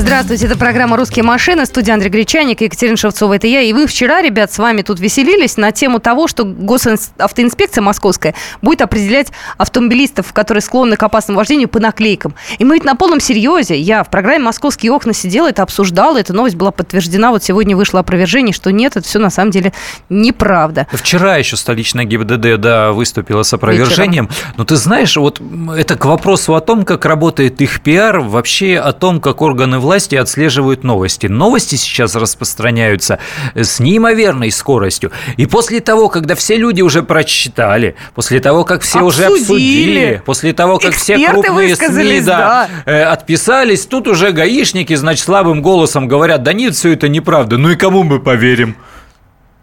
Здравствуйте, 0.00 0.46
это 0.46 0.56
программа 0.56 0.96
«Русские 0.96 1.24
машины», 1.24 1.66
студия 1.66 1.92
Андрей 1.92 2.08
Гречаник, 2.08 2.62
Екатерина 2.62 2.96
Шевцова, 2.96 3.34
это 3.34 3.46
я. 3.46 3.60
И 3.60 3.74
вы 3.74 3.86
вчера, 3.86 4.22
ребят, 4.22 4.50
с 4.50 4.56
вами 4.56 4.80
тут 4.80 4.98
веселились 4.98 5.58
на 5.58 5.72
тему 5.72 6.00
того, 6.00 6.26
что 6.26 6.46
госавтоинспекция 6.46 7.82
московская 7.82 8.34
будет 8.62 8.80
определять 8.80 9.28
автомобилистов, 9.58 10.32
которые 10.32 10.62
склонны 10.62 10.96
к 10.96 11.02
опасному 11.02 11.36
вождению, 11.36 11.68
по 11.68 11.80
наклейкам. 11.80 12.34
И 12.58 12.64
мы 12.64 12.76
ведь 12.76 12.84
на 12.84 12.96
полном 12.96 13.20
серьезе. 13.20 13.78
Я 13.78 14.02
в 14.02 14.08
программе 14.08 14.42
«Московские 14.42 14.90
окна» 14.90 15.12
сидела, 15.12 15.50
это 15.50 15.62
обсуждала, 15.62 16.18
эта 16.18 16.32
новость 16.32 16.56
была 16.56 16.70
подтверждена. 16.70 17.30
Вот 17.30 17.44
сегодня 17.44 17.76
вышло 17.76 18.00
опровержение, 18.00 18.54
что 18.54 18.72
нет, 18.72 18.96
это 18.96 19.06
все 19.06 19.18
на 19.18 19.28
самом 19.28 19.50
деле 19.50 19.74
неправда. 20.08 20.86
Вчера 20.92 21.36
еще 21.36 21.56
столичная 21.56 22.06
ГИБДД, 22.06 22.56
да, 22.58 22.92
выступила 22.92 23.42
с 23.42 23.52
опровержением. 23.52 24.28
Вечером. 24.30 24.54
Но 24.56 24.64
ты 24.64 24.76
знаешь, 24.76 25.14
вот 25.18 25.42
это 25.76 25.96
к 25.96 26.06
вопросу 26.06 26.54
о 26.54 26.62
том, 26.62 26.86
как 26.86 27.04
работает 27.04 27.60
их 27.60 27.82
пиар, 27.82 28.20
вообще 28.20 28.78
о 28.78 28.92
том, 28.92 29.20
как 29.20 29.42
органы 29.42 29.78
власти 29.78 29.89
власти 29.90 30.14
отслеживают 30.14 30.84
новости. 30.84 31.26
Новости 31.26 31.74
сейчас 31.74 32.14
распространяются 32.14 33.18
с 33.56 33.80
неимоверной 33.80 34.52
скоростью. 34.52 35.10
И 35.36 35.46
после 35.46 35.80
того, 35.80 36.08
когда 36.08 36.36
все 36.36 36.56
люди 36.56 36.80
уже 36.80 37.02
прочитали, 37.02 37.96
после 38.14 38.38
того, 38.38 38.62
как 38.62 38.82
все 38.82 39.00
обсудили, 39.00 39.26
уже 39.26 39.40
обсудили, 39.40 40.22
после 40.24 40.52
того, 40.52 40.78
как 40.78 40.94
все 40.94 41.18
крупные 41.18 41.74
СМИ 41.74 42.20
да, 42.20 42.68
да. 42.84 42.92
Э, 42.92 43.02
отписались, 43.02 43.84
тут 43.86 44.06
уже 44.06 44.30
гаишники, 44.30 44.94
значит, 44.94 45.24
слабым 45.24 45.60
голосом 45.60 46.06
говорят, 46.06 46.44
да 46.44 46.52
нет, 46.52 46.76
все 46.76 46.92
это 46.92 47.08
неправда. 47.08 47.58
Ну 47.58 47.70
и 47.70 47.74
кому 47.74 48.04
мы 48.04 48.20
поверим? 48.20 48.76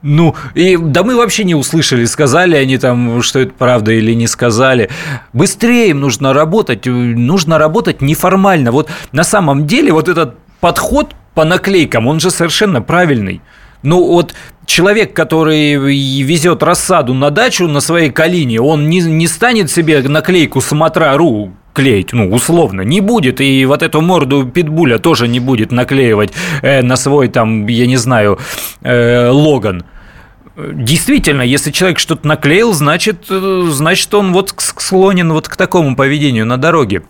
Ну, 0.10 0.36
и 0.56 0.78
да 0.78 1.04
мы 1.04 1.18
вообще 1.18 1.44
не 1.44 1.54
услышали, 1.54 2.06
сказали 2.06 2.56
они 2.56 2.78
там, 2.78 3.22
что 3.22 3.40
это 3.40 3.52
правда 3.52 3.92
или 3.92 4.14
не 4.14 4.26
сказали. 4.28 4.90
Быстрее 5.34 5.90
им 5.90 6.00
нужно 6.00 6.32
работать, 6.32 6.86
нужно 6.86 7.58
работать 7.58 8.02
неформально. 8.02 8.72
Вот 8.72 8.90
на 9.12 9.26
самом 9.26 9.68
деле 9.68 9.92
вот 9.92 10.08
этот 10.08 10.36
подход 10.62 11.14
по 11.34 11.44
наклейкам, 11.44 12.08
он 12.08 12.22
же 12.22 12.32
совершенно 12.32 12.82
правильный. 12.82 13.42
Ну 13.84 14.02
вот 14.02 14.34
человек, 14.66 15.14
который 15.14 15.76
везет 15.76 16.64
рассаду 16.64 17.14
на 17.14 17.30
дачу 17.30 17.68
на 17.68 17.82
своей 17.82 18.10
калине, 18.10 18.62
он 18.62 18.90
не, 18.90 19.02
не 19.02 19.28
станет 19.28 19.70
себе 19.70 20.02
наклейку 20.02 20.62
«Смотра.ру» 20.62 21.52
клеить, 21.74 22.14
ну, 22.14 22.32
условно, 22.32 22.82
не 22.82 23.02
будет. 23.02 23.42
И 23.42 23.66
вот 23.66 23.84
эту 23.84 24.00
морду 24.00 24.46
питбуля 24.46 25.00
тоже 25.00 25.28
не 25.28 25.42
будет 25.42 25.72
наклеивать 25.74 26.32
э, 26.62 26.82
на 26.82 26.96
свой, 26.96 27.28
там, 27.28 27.68
я 27.68 27.86
не 27.86 27.98
знаю, 27.98 28.40
э, 28.82 29.30
Логан. 29.30 29.84
Действительно, 30.58 31.44
если 31.44 31.72
человек 31.72 32.00
что-то 32.00 32.28
наклеил, 32.28 32.74
значит, 32.74 33.28
э, 33.30 33.68
значит, 33.70 34.12
он 34.16 34.34
вот 34.34 34.56
склонен 34.58 35.32
вот 35.32 35.48
к 35.48 35.56
такому 35.56 35.96
поведению 35.96 36.48
на 36.48 36.58
дороге. 36.58 37.04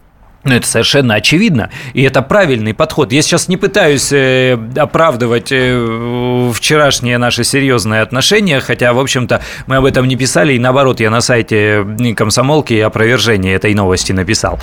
Ну, 0.43 0.53
это 0.53 0.67
совершенно 0.67 1.15
очевидно, 1.15 1.69
и 1.93 2.03
это 2.03 2.21
правильный 2.21 2.73
подход. 2.73 3.13
Я 3.13 3.21
сейчас 3.21 3.47
не 3.47 3.55
пытаюсь 3.55 4.11
э, 4.11 4.57
оправдывать 4.75 5.47
э, 5.51 6.51
вчерашнее 6.53 7.17
наше 7.17 7.45
серьезное 7.45 8.01
отношение, 8.01 8.59
хотя, 8.59 8.91
в 8.91 8.99
общем-то, 8.99 9.41
мы 9.65 9.77
об 9.77 9.85
этом 9.85 10.09
не 10.09 10.17
писали, 10.17 10.53
и 10.53 10.59
наоборот, 10.59 10.99
я 10.99 11.09
на 11.09 11.21
сайте 11.21 11.85
комсомолки 12.17 12.73
опровержение 12.73 13.55
этой 13.55 13.73
новости 13.73 14.11
написал. 14.11 14.59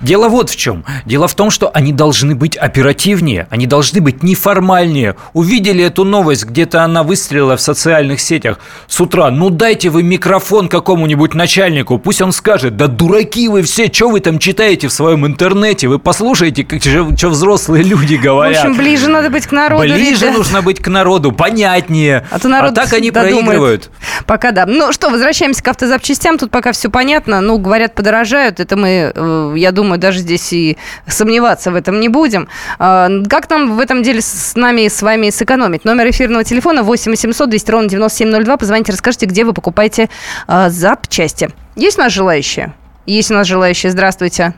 Дело 0.00 0.28
вот 0.28 0.50
в 0.50 0.56
чем. 0.56 0.84
Дело 1.04 1.26
в 1.26 1.34
том, 1.34 1.50
что 1.50 1.70
они 1.72 1.92
должны 1.92 2.34
быть 2.34 2.56
оперативнее, 2.56 3.46
они 3.50 3.66
должны 3.66 4.00
быть 4.00 4.22
неформальнее. 4.22 5.16
Увидели 5.32 5.84
эту 5.84 6.04
новость, 6.04 6.44
где-то 6.44 6.82
она 6.82 7.02
выстрелила 7.02 7.56
в 7.56 7.60
социальных 7.60 8.20
сетях 8.20 8.58
с 8.86 9.00
утра. 9.00 9.30
Ну 9.30 9.50
дайте 9.50 9.88
вы 9.88 10.02
микрофон 10.02 10.68
какому-нибудь 10.68 11.34
начальнику, 11.34 11.98
пусть 11.98 12.20
он 12.20 12.32
скажет, 12.32 12.76
да 12.76 12.88
дураки 12.88 13.48
вы 13.48 13.62
все, 13.62 13.90
что 13.92 14.08
вы 14.10 14.20
там 14.20 14.38
читаете 14.38 14.88
в 14.88 14.92
своем 14.92 15.26
интернете, 15.26 15.88
вы 15.88 15.98
послушайте, 15.98 16.64
как, 16.64 16.82
что, 16.82 17.30
взрослые 17.30 17.82
люди 17.82 18.16
говорят. 18.16 18.64
В 18.64 18.66
общем, 18.66 18.78
ближе 18.78 19.08
надо 19.08 19.30
быть 19.30 19.46
к 19.46 19.52
народу. 19.52 19.82
Ближе 19.82 20.26
ребят. 20.26 20.36
нужно 20.36 20.62
быть 20.62 20.80
к 20.80 20.88
народу, 20.88 21.32
понятнее. 21.32 22.26
А, 22.30 22.38
то 22.38 22.48
народ 22.48 22.72
а 22.72 22.82
так 22.82 22.92
они 22.92 23.10
додумает. 23.10 23.46
проигрывают. 23.46 23.90
Пока 24.26 24.52
да. 24.52 24.66
Ну 24.66 24.92
что, 24.92 25.10
возвращаемся 25.10 25.62
к 25.62 25.68
автозапчастям, 25.68 26.38
тут 26.38 26.50
пока 26.50 26.72
все 26.72 26.90
понятно. 26.90 27.40
Ну, 27.40 27.58
говорят, 27.58 27.94
подорожают, 27.94 28.60
это 28.60 28.76
мы, 28.76 29.12
э, 29.14 29.54
я 29.56 29.72
думаю, 29.72 29.85
думаю, 29.86 30.00
даже 30.00 30.18
здесь 30.18 30.52
и 30.52 30.76
сомневаться 31.06 31.70
в 31.70 31.76
этом 31.76 32.00
не 32.00 32.08
будем. 32.08 32.48
А, 32.78 33.08
как 33.28 33.48
нам 33.48 33.76
в 33.76 33.80
этом 33.80 34.02
деле 34.02 34.20
с 34.20 34.56
нами 34.56 34.82
и 34.82 34.88
с 34.88 35.00
вами 35.00 35.30
сэкономить? 35.30 35.84
Номер 35.84 36.10
эфирного 36.10 36.44
телефона 36.44 36.82
8 36.82 37.12
800 37.12 37.48
200 37.48 37.70
ровно 37.70 37.88
9702. 37.88 38.56
Позвоните, 38.56 38.92
расскажите, 38.92 39.26
где 39.26 39.44
вы 39.44 39.52
покупаете 39.52 40.08
а, 40.48 40.68
запчасти. 40.68 41.50
Есть 41.76 41.98
у 41.98 42.02
нас 42.02 42.12
желающие? 42.12 42.74
Есть 43.06 43.30
у 43.30 43.34
нас 43.34 43.46
желающие. 43.46 43.92
Здравствуйте. 43.92 44.54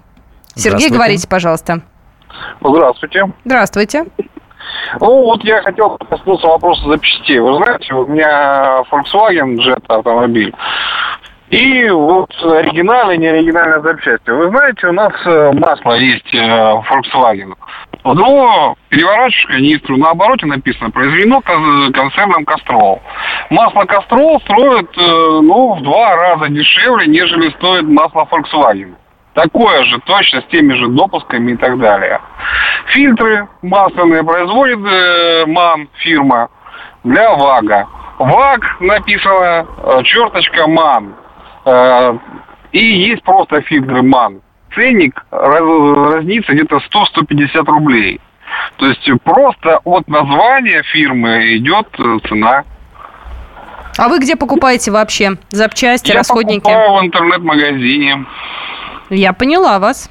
Сергей, 0.55 0.89
говорите, 0.89 1.29
пожалуйста. 1.29 1.83
Здравствуйте. 2.63 3.33
Здравствуйте. 3.45 4.07
Ну, 5.01 5.25
вот 5.25 5.45
я 5.45 5.63
хотел 5.63 5.99
коснуться 6.11 6.47
вопроса 6.47 6.89
запчастей. 6.89 7.39
Вы 7.39 7.55
знаете, 7.57 7.93
у 7.95 8.07
меня 8.07 8.83
Volkswagen 8.91 9.57
Jetta 9.57 9.99
автомобиль. 9.99 10.55
И 11.51 11.89
вот 11.89 12.31
оригинальные 12.43 13.17
и 13.17 13.21
неоригинальные 13.21 13.81
запчасти. 13.81 14.29
Вы 14.29 14.49
знаете, 14.51 14.87
у 14.89 14.93
нас 14.93 15.13
э, 15.25 15.53
масло 15.55 15.95
есть 15.95 16.35
э, 16.35 16.39
Volkswagen. 16.39 17.55
Но 18.05 18.77
переворачиваешь 18.91 19.47
канистру, 19.47 19.97
на 19.97 20.11
обороте 20.11 20.45
написано 20.45 20.91
произведено 20.91 21.41
концерном 21.41 22.45
Кастрол. 22.45 23.01
Масло 23.49 23.85
Кастрол 23.85 24.41
строят 24.43 24.91
э, 24.97 25.01
ну, 25.01 25.75
в 25.75 25.83
два 25.83 26.17
раза 26.17 26.49
дешевле, 26.49 27.07
нежели 27.07 27.51
стоит 27.53 27.85
масло 27.85 28.29
Volkswagen. 28.31 28.95
Такое 29.33 29.85
же, 29.85 30.01
точно, 30.01 30.43
с 30.43 30.47
теми 30.47 30.75
же 30.75 30.89
допусками 30.89 31.53
и 31.53 31.57
так 31.57 31.79
далее. 31.79 32.21
Фильтры 32.89 33.49
масляные 33.63 34.23
производит 34.23 34.81
э, 34.85 35.47
МАН 35.47 35.89
фирма 35.95 36.49
для 37.05 37.35
ВАГа. 37.35 37.87
ВАГ 38.19 38.81
написано 38.81 39.67
э, 39.79 40.03
черточка 40.03 40.67
МАН. 40.67 41.15
Э, 41.69 42.19
и 42.73 42.85
есть 43.11 43.23
просто 43.23 43.61
фильтры 43.63 44.03
МАН. 44.03 44.41
Ценник 44.75 45.25
разнится 45.31 46.53
где-то 46.53 46.77
100-150 46.77 47.65
рублей. 47.65 48.21
То 48.77 48.87
есть 48.87 49.09
просто 49.25 49.81
от 49.85 50.09
названия 50.09 50.83
фирмы 50.85 51.57
идет 51.57 51.89
э, 51.99 52.19
цена. 52.29 52.65
А 53.99 54.09
вы 54.09 54.21
где 54.21 54.37
покупаете 54.37 54.91
вообще 54.91 55.33
запчасти, 55.51 56.11
Я 56.11 56.19
расходники? 56.19 56.69
Я 56.69 56.75
покупаю 56.77 57.01
в 57.01 57.07
интернет-магазине. 57.07 58.27
Я 59.11 59.33
поняла 59.33 59.79
вас. 59.79 60.11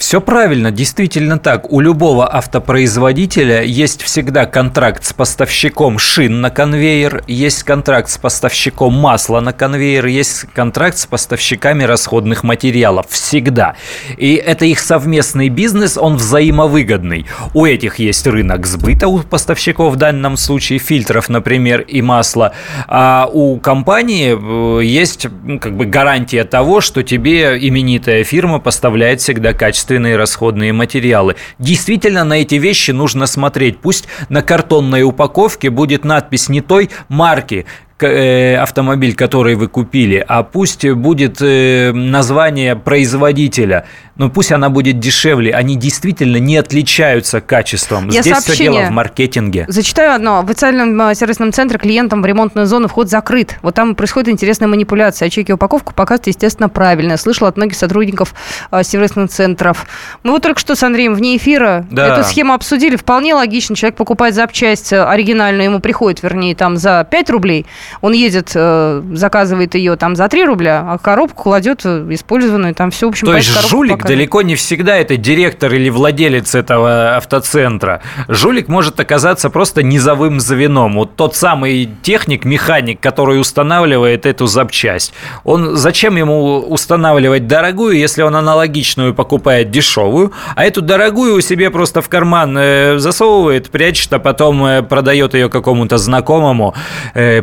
Все 0.00 0.22
правильно, 0.22 0.70
действительно 0.70 1.38
так. 1.38 1.70
У 1.70 1.78
любого 1.78 2.34
автопроизводителя 2.34 3.62
есть 3.62 4.00
всегда 4.00 4.46
контракт 4.46 5.04
с 5.04 5.12
поставщиком 5.12 5.98
шин 5.98 6.40
на 6.40 6.48
конвейер, 6.48 7.22
есть 7.26 7.64
контракт 7.64 8.08
с 8.08 8.16
поставщиком 8.16 8.94
масла 8.94 9.40
на 9.40 9.52
конвейер, 9.52 10.06
есть 10.06 10.46
контракт 10.54 10.96
с 10.96 11.04
поставщиками 11.04 11.84
расходных 11.84 12.44
материалов. 12.44 13.08
Всегда. 13.10 13.76
И 14.16 14.36
это 14.36 14.64
их 14.64 14.78
совместный 14.78 15.50
бизнес, 15.50 15.98
он 15.98 16.16
взаимовыгодный. 16.16 17.26
У 17.52 17.66
этих 17.66 17.98
есть 17.98 18.26
рынок 18.26 18.66
сбыта 18.66 19.06
у 19.06 19.18
поставщиков, 19.18 19.92
в 19.92 19.96
данном 19.96 20.38
случае 20.38 20.78
фильтров, 20.78 21.28
например, 21.28 21.82
и 21.82 22.00
масла. 22.00 22.54
А 22.88 23.28
у 23.30 23.58
компании 23.58 24.34
э, 24.80 24.82
есть 24.82 25.26
как 25.60 25.76
бы 25.76 25.84
гарантия 25.84 26.44
того, 26.44 26.80
что 26.80 27.02
тебе 27.02 27.58
именитая 27.60 28.24
фирма 28.24 28.60
поставляет 28.60 29.20
всегда 29.20 29.52
качественные 29.52 29.89
качественные 29.90 30.16
расходные 30.16 30.72
материалы. 30.72 31.34
Действительно, 31.58 32.24
на 32.24 32.34
эти 32.34 32.54
вещи 32.54 32.92
нужно 32.92 33.26
смотреть. 33.26 33.78
Пусть 33.78 34.06
на 34.28 34.42
картонной 34.42 35.02
упаковке 35.02 35.68
будет 35.70 36.04
надпись 36.04 36.48
не 36.48 36.60
той 36.60 36.90
марки, 37.08 37.66
автомобиль, 38.02 39.14
который 39.14 39.54
вы 39.54 39.68
купили, 39.68 40.24
а 40.26 40.42
пусть 40.42 40.88
будет 40.90 41.38
э, 41.40 41.92
название 41.92 42.76
производителя. 42.76 43.86
Но 44.16 44.28
пусть 44.28 44.52
она 44.52 44.68
будет 44.68 44.98
дешевле. 44.98 45.52
Они 45.54 45.76
действительно 45.76 46.36
не 46.36 46.58
отличаются 46.58 47.40
качеством. 47.40 48.08
Я 48.10 48.20
Здесь 48.20 48.36
все 48.36 48.42
сообщение 48.42 48.80
дело 48.82 48.90
в 48.90 48.92
маркетинге. 48.92 49.64
Зачитаю 49.68 50.12
одно. 50.14 50.42
В 50.42 50.50
официальном 50.50 51.00
э, 51.00 51.14
сервисном 51.14 51.52
центре 51.52 51.78
клиентам 51.78 52.20
в 52.20 52.26
ремонтную 52.26 52.66
зону 52.66 52.88
вход 52.88 53.08
закрыт. 53.08 53.56
Вот 53.62 53.74
там 53.74 53.94
происходит 53.94 54.28
интересная 54.28 54.68
манипуляция. 54.68 55.30
Чеки 55.30 55.52
упаковку 55.52 55.94
показывают, 55.94 56.26
естественно, 56.26 56.68
правильно. 56.68 57.16
Слышала 57.16 57.48
от 57.48 57.56
многих 57.56 57.76
сотрудников 57.76 58.34
э, 58.70 58.82
сервисных 58.82 59.30
центров. 59.30 59.86
Мы 60.22 60.32
вот 60.32 60.42
только 60.42 60.60
что 60.60 60.74
с 60.74 60.82
Андреем 60.82 61.14
вне 61.14 61.38
эфира 61.38 61.86
Да. 61.90 62.18
эту 62.18 62.24
схему 62.28 62.52
обсудили. 62.52 62.96
Вполне 62.96 63.34
логично. 63.34 63.74
Человек 63.74 63.96
покупает 63.96 64.34
запчасть 64.34 64.92
э, 64.92 65.02
оригинальную, 65.02 65.64
ему 65.64 65.80
приходит, 65.80 66.22
вернее, 66.22 66.54
там 66.54 66.76
за 66.76 67.06
5 67.10 67.30
рублей. 67.30 67.64
Он 68.00 68.12
едет, 68.12 68.52
э, 68.54 69.02
заказывает 69.12 69.74
ее 69.74 69.96
там 69.96 70.16
за 70.16 70.28
3 70.28 70.44
рубля, 70.44 70.84
а 70.86 70.98
коробку 70.98 71.44
кладет 71.44 71.82
э, 71.84 72.06
использованную. 72.10 72.74
Там 72.74 72.90
все, 72.90 73.06
в 73.06 73.10
общем, 73.10 73.26
То 73.26 73.36
есть 73.36 73.68
жулик 73.68 73.98
показано. 73.98 74.16
далеко 74.16 74.42
не 74.42 74.54
всегда 74.54 74.96
это 74.96 75.16
директор 75.16 75.72
или 75.72 75.88
владелец 75.90 76.54
этого 76.54 77.16
автоцентра. 77.16 78.02
Жулик 78.28 78.68
может 78.68 79.00
оказаться 79.00 79.50
просто 79.50 79.82
низовым 79.82 80.40
звеном. 80.40 80.94
Вот 80.94 81.16
тот 81.16 81.36
самый 81.36 81.88
техник, 82.02 82.44
механик, 82.44 83.00
который 83.00 83.40
устанавливает 83.40 84.26
эту 84.26 84.46
запчасть. 84.46 85.12
Он 85.44 85.76
зачем 85.76 86.16
ему 86.16 86.58
устанавливать 86.58 87.46
дорогую, 87.46 87.96
если 87.96 88.22
он 88.22 88.36
аналогичную 88.36 89.14
покупает 89.14 89.70
дешевую, 89.70 90.32
а 90.54 90.64
эту 90.64 90.82
дорогую 90.82 91.40
себе 91.40 91.70
просто 91.70 92.02
в 92.02 92.08
карман 92.08 92.56
э, 92.58 92.98
засовывает, 92.98 93.70
прячет, 93.70 94.12
а 94.12 94.18
потом 94.18 94.86
продает 94.86 95.34
ее 95.34 95.48
какому-то 95.48 95.98
знакомому 95.98 96.74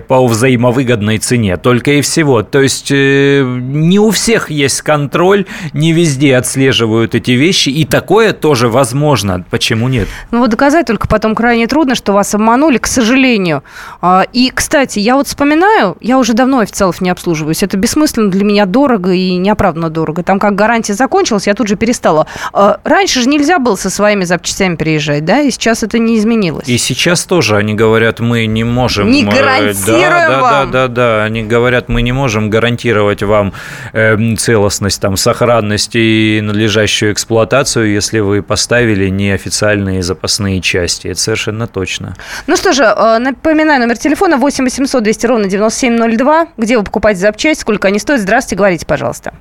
по 0.07 0.15
взаимовыгодной 0.37 1.17
цене. 1.17 1.57
Только 1.57 1.91
и 1.91 2.01
всего. 2.01 2.43
То 2.43 2.61
есть 2.61 2.91
э, 2.91 3.43
не 3.43 3.99
у 3.99 4.11
всех 4.11 4.51
есть 4.51 4.81
контроль, 4.81 5.45
не 5.73 5.93
везде 5.93 6.35
отслеживают 6.35 7.15
эти 7.15 7.31
вещи, 7.31 7.69
и 7.69 7.85
такое 7.85 8.33
тоже 8.33 8.69
возможно. 8.69 9.43
Почему 9.49 9.87
нет? 9.87 10.07
Ну 10.31 10.39
вот 10.39 10.51
доказать 10.51 10.85
только 10.85 11.07
потом 11.07 11.33
крайне 11.33 11.67
трудно, 11.67 11.95
что 11.95 12.13
вас 12.13 12.35
обманули, 12.35 12.77
к 12.77 12.85
сожалению. 12.87 13.63
А, 14.01 14.25
И, 14.31 14.51
кстати, 14.53 14.99
я 14.99 15.15
вот 15.15 15.27
вспоминаю, 15.27 15.97
я 16.01 16.19
уже 16.19 16.33
давно 16.33 16.59
официалов 16.59 17.01
не 17.01 17.09
обслуживаюсь. 17.09 17.63
Это 17.63 17.75
бессмысленно 17.75 18.29
для 18.29 18.43
меня 18.43 18.65
дорого 18.65 19.11
и 19.11 19.35
неоправданно 19.37 19.89
дорого. 19.89 20.21
Там 20.21 20.39
как 20.39 20.53
гарантия 20.53 20.93
закончилась, 20.93 21.47
я 21.47 21.55
тут 21.55 21.67
же 21.67 21.75
перестала. 21.75 22.27
А, 22.53 22.79
Раньше 22.83 23.21
же 23.21 23.29
нельзя 23.29 23.57
было 23.57 23.75
со 23.75 23.89
своими 23.89 24.23
запчастями 24.23 24.75
приезжать, 24.75 25.25
да? 25.25 25.41
И 25.41 25.49
сейчас 25.49 25.81
это 25.81 25.97
не 25.97 26.17
изменилось. 26.17 26.69
И 26.69 26.77
сейчас 26.77 27.25
тоже 27.25 27.57
они 27.57 27.73
говорят, 27.73 28.19
мы 28.19 28.45
не 28.45 28.63
можем... 28.63 29.09
Не 29.09 29.23
э, 29.23 29.25
гарантируем 29.25 30.11
да, 30.11 30.26
да, 30.29 30.41
вам. 30.41 30.71
Да, 30.71 30.87
да, 30.87 30.93
да, 31.17 31.23
они 31.23 31.43
говорят, 31.43 31.89
мы 31.89 32.01
не 32.01 32.11
можем 32.11 32.49
гарантировать 32.49 33.23
вам 33.23 33.53
э, 33.93 34.35
целостность, 34.35 35.01
там, 35.01 35.17
сохранность 35.17 35.95
и 35.95 36.39
надлежащую 36.43 37.13
эксплуатацию, 37.13 37.91
если 37.91 38.19
вы 38.19 38.41
поставили 38.43 39.09
неофициальные 39.09 40.03
запасные 40.03 40.61
части. 40.61 41.07
Это 41.07 41.19
совершенно 41.19 41.67
точно. 41.67 42.15
Ну 42.47 42.55
что 42.55 42.73
же, 42.73 42.83
э, 42.83 43.17
напоминаю, 43.19 43.79
номер 43.81 43.97
телефона 43.97 44.37
8 44.37 44.63
800 44.63 45.03
200 45.03 45.25
ровно 45.27 45.45
9702. 45.49 46.47
Где 46.57 46.77
вы 46.77 46.83
покупаете 46.83 47.19
запчасти, 47.21 47.61
сколько 47.61 47.87
они 47.87 47.99
стоят? 47.99 48.21
Здравствуйте, 48.21 48.55
говорите, 48.57 48.85
пожалуйста. 48.85 49.33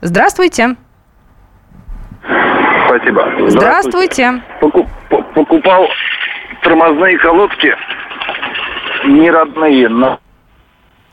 Здравствуйте. 0.00 0.76
Спасибо. 2.86 3.48
Здравствуйте. 3.48 4.42
Поку- 4.60 4.88
по- 5.10 5.22
покупал 5.22 5.86
тормозные 6.62 7.18
колодки 7.18 7.74
не 9.04 9.30
родные, 9.30 9.88
но 9.88 10.20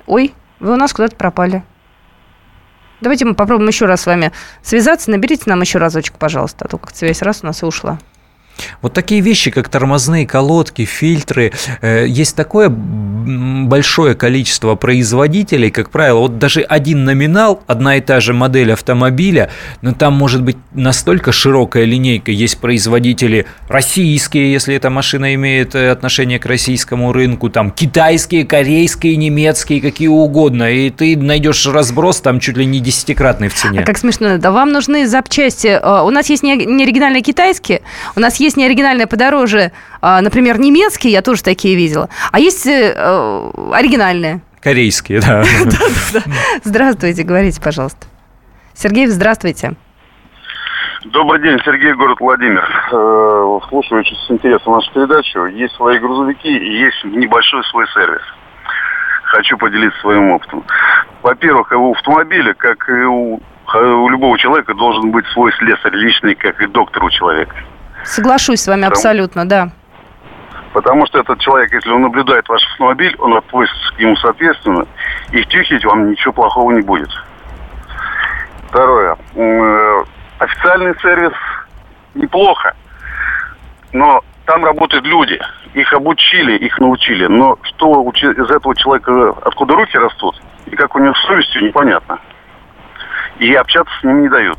Ой, 0.06 0.34
вы 0.60 0.74
у 0.74 0.76
нас 0.76 0.94
куда-то 0.94 1.16
пропали. 1.16 1.64
Давайте 3.02 3.26
мы 3.26 3.36
попробуем 3.36 3.68
еще 3.68 3.86
раз 3.86 4.02
с 4.02 4.06
вами 4.06 4.32
связаться. 4.62 5.12
Наберите 5.12 5.44
нам 5.48 5.62
еще 5.62 5.78
разочек, 5.78 6.18
пожалуйста. 6.18 6.66
А 6.66 6.68
то 6.68 6.78
как 6.78 6.96
связь 6.96 7.22
раз 7.22 7.40
у 7.44 7.46
нас 7.46 7.64
и 7.64 7.66
ушла. 7.66 8.00
Вот 8.82 8.94
такие 8.94 9.20
вещи, 9.20 9.52
как 9.52 9.68
тормозные 9.68 10.28
колодки, 10.28 10.86
фильтры, 10.86 11.52
э, 11.82 12.06
есть 12.08 12.36
такое 12.36 12.70
большое 13.24 14.16
количество 14.16 14.76
производителей, 14.76 15.72
как 15.72 15.90
правило, 15.90 16.20
вот 16.20 16.38
даже 16.38 16.62
один 16.62 17.06
номинал, 17.06 17.62
одна 17.68 17.98
и 17.98 18.02
та 18.02 18.20
же 18.20 18.34
модель 18.34 18.74
автомобиля, 18.74 19.50
но 19.82 19.94
там 19.94 20.14
может 20.14 20.44
быть 20.44 20.58
настолько 20.74 21.32
широкая 21.32 21.86
линейка. 21.86 22.32
Есть 22.32 22.60
производители 22.60 23.46
российские, 23.68 24.52
если 24.52 24.76
эта 24.76 24.90
машина 24.90 25.34
имеет 25.36 25.76
э, 25.76 25.90
отношение 25.90 26.40
к 26.40 26.46
российскому 26.46 27.14
рынку, 27.14 27.50
там 27.50 27.72
китайские, 27.72 28.46
корейские, 28.46 29.16
немецкие, 29.16 29.82
какие 29.82 30.08
угодно, 30.08 30.72
и 30.72 30.90
ты 30.90 31.18
найдешь 31.18 31.66
разброс 31.68 32.22
там 32.22 32.40
чуть 32.40 32.58
ли 32.58 32.66
не 32.66 32.80
десятикратный 32.80 33.48
в 33.48 33.54
цене. 33.54 33.80
А 33.82 33.84
как 33.84 33.98
смешно. 33.98 34.38
Да 34.38 34.52
вам 34.52 34.72
нужны 34.72 35.08
запчасти. 35.08 35.68
Э, 35.68 36.04
У 36.04 36.10
нас 36.10 36.30
есть 36.30 36.44
не 36.44 36.54
не 36.56 36.84
оригинальные 36.84 37.22
китайские, 37.22 37.82
у 38.16 38.20
нас 38.20 38.38
есть 38.40 38.58
неоригинальные 38.58 39.08
подороже, 39.08 39.72
а, 39.74 39.93
например, 40.22 40.60
немецкие, 40.60 41.14
я 41.14 41.22
тоже 41.22 41.44
такие 41.44 41.76
видела. 41.76 42.10
А 42.32 42.40
есть 42.40 42.66
э, 42.68 42.94
э, 42.96 43.52
оригинальные. 43.74 44.42
Корейские, 44.62 45.20
да. 45.22 45.44
Здравствуйте, 46.64 47.24
говорите, 47.24 47.62
пожалуйста. 47.62 48.08
Сергей, 48.74 49.08
здравствуйте. 49.08 49.74
Добрый 51.06 51.42
день, 51.42 51.60
Сергей, 51.66 51.94
город 51.94 52.18
Владимир. 52.22 52.64
Э, 52.92 53.60
Слушаю 53.70 54.00
очень 54.02 54.16
с 54.16 54.32
интересом 54.32 54.74
вашу 54.74 54.92
передачу. 54.94 55.46
Есть 55.46 55.76
свои 55.76 56.00
грузовики 56.00 56.48
и 56.50 56.80
есть 56.80 57.04
небольшой 57.04 57.64
свой 57.66 57.86
сервис. 57.94 58.22
Хочу 59.26 59.58
поделиться 59.58 60.00
своим 60.02 60.32
опытом. 60.32 60.64
Во-первых, 61.22 61.72
у 61.72 61.92
автомобиля, 61.94 62.54
как 62.54 62.88
и 62.88 62.92
у, 63.04 63.36
у 63.74 64.10
любого 64.10 64.38
человека, 64.38 64.74
должен 64.76 65.12
быть 65.12 65.26
свой 65.34 65.52
слесарь 65.54 65.96
личный, 65.96 66.36
как 66.36 66.62
и 66.62 66.68
доктор 66.68 67.04
у 67.04 67.10
человека. 67.10 67.56
Соглашусь 68.06 68.62
с 68.62 68.68
вами 68.68 68.82
Потому- 68.84 68.94
абсолютно, 68.96 69.46
да. 69.48 69.72
Потому 70.74 71.06
что 71.06 71.20
этот 71.20 71.40
человек, 71.40 71.72
если 71.72 71.92
он 71.92 72.02
наблюдает 72.02 72.50
ваш 72.50 72.64
автомобиль, 72.72 73.16
он 73.20 73.38
относится 73.38 73.94
к 73.96 74.00
нему 74.00 74.16
соответственно, 74.18 74.86
и 75.32 75.42
втюхить 75.44 75.86
вам 75.86 76.10
ничего 76.10 76.34
плохого 76.34 76.72
не 76.72 76.82
будет. 76.82 77.10
Второе. 78.70 79.16
Э, 79.36 80.04
Официальный 80.40 80.94
сервис 81.00 81.32
неплохо, 82.16 82.76
но 83.94 84.22
там 84.46 84.66
работают 84.66 85.06
люди. 85.06 85.40
Их 85.74 85.94
обучили, 85.94 86.58
их 86.58 86.78
научили. 86.80 87.28
Но 87.28 87.58
что 87.62 88.02
из 88.12 88.50
этого 88.50 88.76
человека, 88.76 89.36
откуда 89.46 89.76
руки 89.76 89.98
растут, 89.98 90.42
и 90.66 90.76
как 90.76 90.96
у 90.96 91.00
него 91.00 91.14
совестью, 91.28 91.64
непонятно. 91.64 92.20
И 93.40 93.54
общаться 93.54 93.94
с 94.00 94.04
ним 94.04 94.24
не 94.24 94.30
дают. 94.30 94.58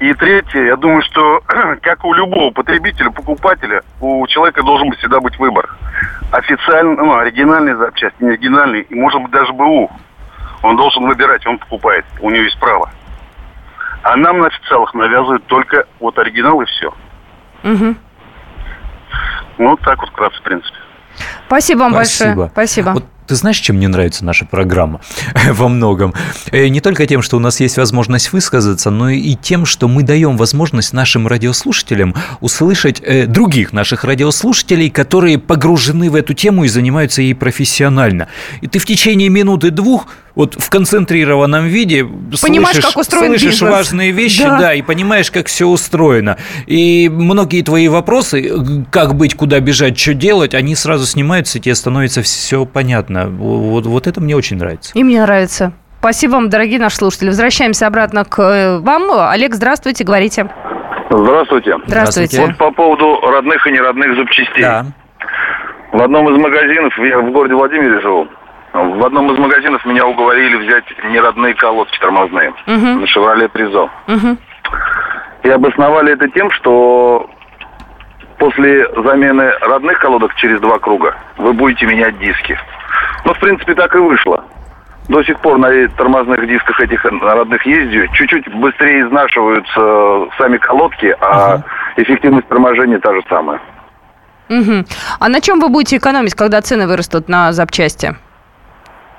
И 0.00 0.14
третье, 0.14 0.64
я 0.64 0.76
думаю, 0.76 1.02
что 1.02 1.42
как 1.82 2.04
у 2.04 2.14
любого 2.14 2.50
потребителя, 2.52 3.10
покупателя, 3.10 3.82
у 4.00 4.26
человека 4.28 4.62
должен 4.62 4.90
быть 4.90 4.98
всегда 4.98 5.20
быть 5.20 5.36
выбор. 5.38 5.68
Официально, 6.30 6.94
ну, 6.94 7.16
оригинальный 7.16 7.74
запчасть, 7.74 8.14
не 8.20 8.28
оригинальный, 8.28 8.82
и 8.82 8.94
может 8.94 9.20
быть 9.22 9.32
даже 9.32 9.52
БУ. 9.52 9.90
Он 10.62 10.76
должен 10.76 11.06
выбирать, 11.06 11.46
он 11.46 11.58
покупает, 11.58 12.04
у 12.20 12.30
него 12.30 12.42
есть 12.42 12.58
право. 12.60 12.90
А 14.02 14.16
нам 14.16 14.38
на 14.38 14.46
официалах 14.46 14.94
навязывают 14.94 15.44
только 15.46 15.84
вот 15.98 16.16
оригинал 16.18 16.60
и 16.60 16.64
все. 16.66 16.94
Мгм. 17.64 17.96
Ну, 19.58 19.70
вот 19.70 19.80
так 19.80 19.98
вот 19.98 20.10
вкратце, 20.10 20.38
в 20.38 20.42
принципе. 20.42 20.76
Спасибо 21.46 21.80
вам 21.80 21.92
Спасибо. 21.92 22.28
большое. 22.28 22.50
Спасибо. 22.50 22.90
Вот 22.90 23.17
ты 23.28 23.34
знаешь, 23.34 23.58
чем 23.58 23.76
мне 23.76 23.88
нравится 23.88 24.24
наша 24.24 24.44
программа 24.46 25.00
во 25.52 25.68
многом? 25.68 26.14
Э, 26.50 26.66
Не 26.68 26.80
только 26.80 27.06
тем, 27.06 27.22
что 27.22 27.36
у 27.36 27.40
нас 27.40 27.60
есть 27.60 27.76
возможность 27.76 28.32
высказаться, 28.32 28.90
но 28.90 29.10
и 29.10 29.34
тем, 29.34 29.66
что 29.66 29.86
мы 29.86 30.02
даем 30.02 30.36
возможность 30.36 30.92
нашим 30.92 31.26
радиослушателям 31.28 32.14
услышать 32.40 33.00
э, 33.04 33.26
других 33.26 33.72
наших 33.72 34.04
радиослушателей, 34.04 34.88
которые 34.90 35.38
погружены 35.38 36.10
в 36.10 36.14
эту 36.14 36.32
тему 36.34 36.64
и 36.64 36.68
занимаются 36.68 37.22
ей 37.22 37.34
профессионально. 37.34 38.28
И 38.62 38.66
ты 38.66 38.78
в 38.78 38.86
течение 38.86 39.28
минуты-двух 39.28 40.06
вот 40.34 40.54
в 40.56 40.70
концентрированном 40.70 41.66
виде 41.66 42.04
Понимаешь, 42.40 42.76
слышишь, 42.76 42.84
как 42.92 42.96
устроен 42.96 43.26
слышишь 43.32 43.50
бизнес. 43.54 43.70
важные 43.72 44.12
вещи, 44.12 44.42
Да. 44.44 44.58
да, 44.58 44.74
и 44.74 44.82
понимаешь, 44.82 45.32
как 45.32 45.48
все 45.48 45.66
устроено. 45.66 46.36
И 46.66 47.08
многие 47.08 47.62
твои 47.62 47.88
вопросы, 47.88 48.84
как 48.92 49.16
быть, 49.16 49.34
куда 49.34 49.58
бежать, 49.58 49.98
что 49.98 50.14
делать, 50.14 50.54
они 50.54 50.76
сразу 50.76 51.06
снимаются, 51.06 51.58
и 51.58 51.60
тебе 51.60 51.74
становится 51.74 52.22
все 52.22 52.64
понятно. 52.64 53.17
Вот, 53.26 53.86
вот 53.86 54.06
это 54.06 54.20
мне 54.20 54.36
очень 54.36 54.56
нравится. 54.58 54.92
И 54.94 55.02
мне 55.02 55.20
нравится. 55.22 55.72
Спасибо 56.00 56.32
вам, 56.32 56.48
дорогие 56.48 56.78
наши 56.78 56.96
слушатели. 56.96 57.28
Возвращаемся 57.28 57.86
обратно 57.86 58.24
к 58.24 58.40
э, 58.40 58.78
вам. 58.78 59.10
Олег, 59.30 59.54
здравствуйте, 59.54 60.04
говорите. 60.04 60.48
Здравствуйте. 61.10 61.76
Здравствуйте. 61.86 62.40
Вот 62.42 62.56
по 62.56 62.70
поводу 62.70 63.20
родных 63.22 63.66
и 63.66 63.72
неродных 63.72 64.14
запчастей. 64.16 64.62
Да. 64.62 64.86
В 65.92 66.02
одном 66.02 66.28
из 66.28 66.40
магазинов, 66.40 66.96
я 66.98 67.18
в 67.18 67.32
городе 67.32 67.54
Владимире 67.54 68.00
живу, 68.00 68.28
в 68.74 69.04
одном 69.06 69.32
из 69.32 69.38
магазинов 69.38 69.84
меня 69.86 70.06
уговорили 70.06 70.56
взять 70.56 70.84
неродные 71.10 71.54
колодки 71.54 71.98
тормозные 71.98 72.52
Мгм. 72.66 73.00
на 73.00 73.06
«Шевроле 73.06 73.48
Призо». 73.48 73.88
Мгм. 74.06 74.38
И 75.44 75.48
обосновали 75.48 76.12
это 76.12 76.28
тем, 76.28 76.50
что 76.50 77.30
после 78.38 78.86
замены 79.02 79.50
родных 79.62 79.98
колодок 79.98 80.34
через 80.36 80.60
два 80.60 80.78
круга 80.78 81.16
вы 81.38 81.54
будете 81.54 81.86
менять 81.86 82.18
диски. 82.18 82.58
Ну, 83.24 83.34
в 83.34 83.38
принципе, 83.38 83.74
так 83.74 83.94
и 83.94 83.98
вышло. 83.98 84.44
До 85.08 85.22
сих 85.22 85.40
пор 85.40 85.58
на 85.58 85.88
тормозных 85.96 86.46
дисках 86.46 86.80
этих 86.80 87.04
родных 87.04 87.64
ездию 87.64 88.08
чуть-чуть 88.12 88.54
быстрее 88.54 89.06
изнашиваются 89.06 90.28
сами 90.36 90.58
колодки, 90.58 91.16
а 91.20 91.56
uh 91.56 91.62
эффективность 91.98 92.46
торможения 92.48 92.98
та 92.98 93.12
же 93.12 93.22
самая. 93.28 93.60
Угу. 94.48 94.84
А 95.18 95.28
на 95.28 95.40
чем 95.40 95.60
вы 95.60 95.68
будете 95.68 95.96
экономить, 95.96 96.34
когда 96.34 96.60
цены 96.62 96.86
вырастут 96.86 97.28
на 97.28 97.52
запчасти? 97.52 98.14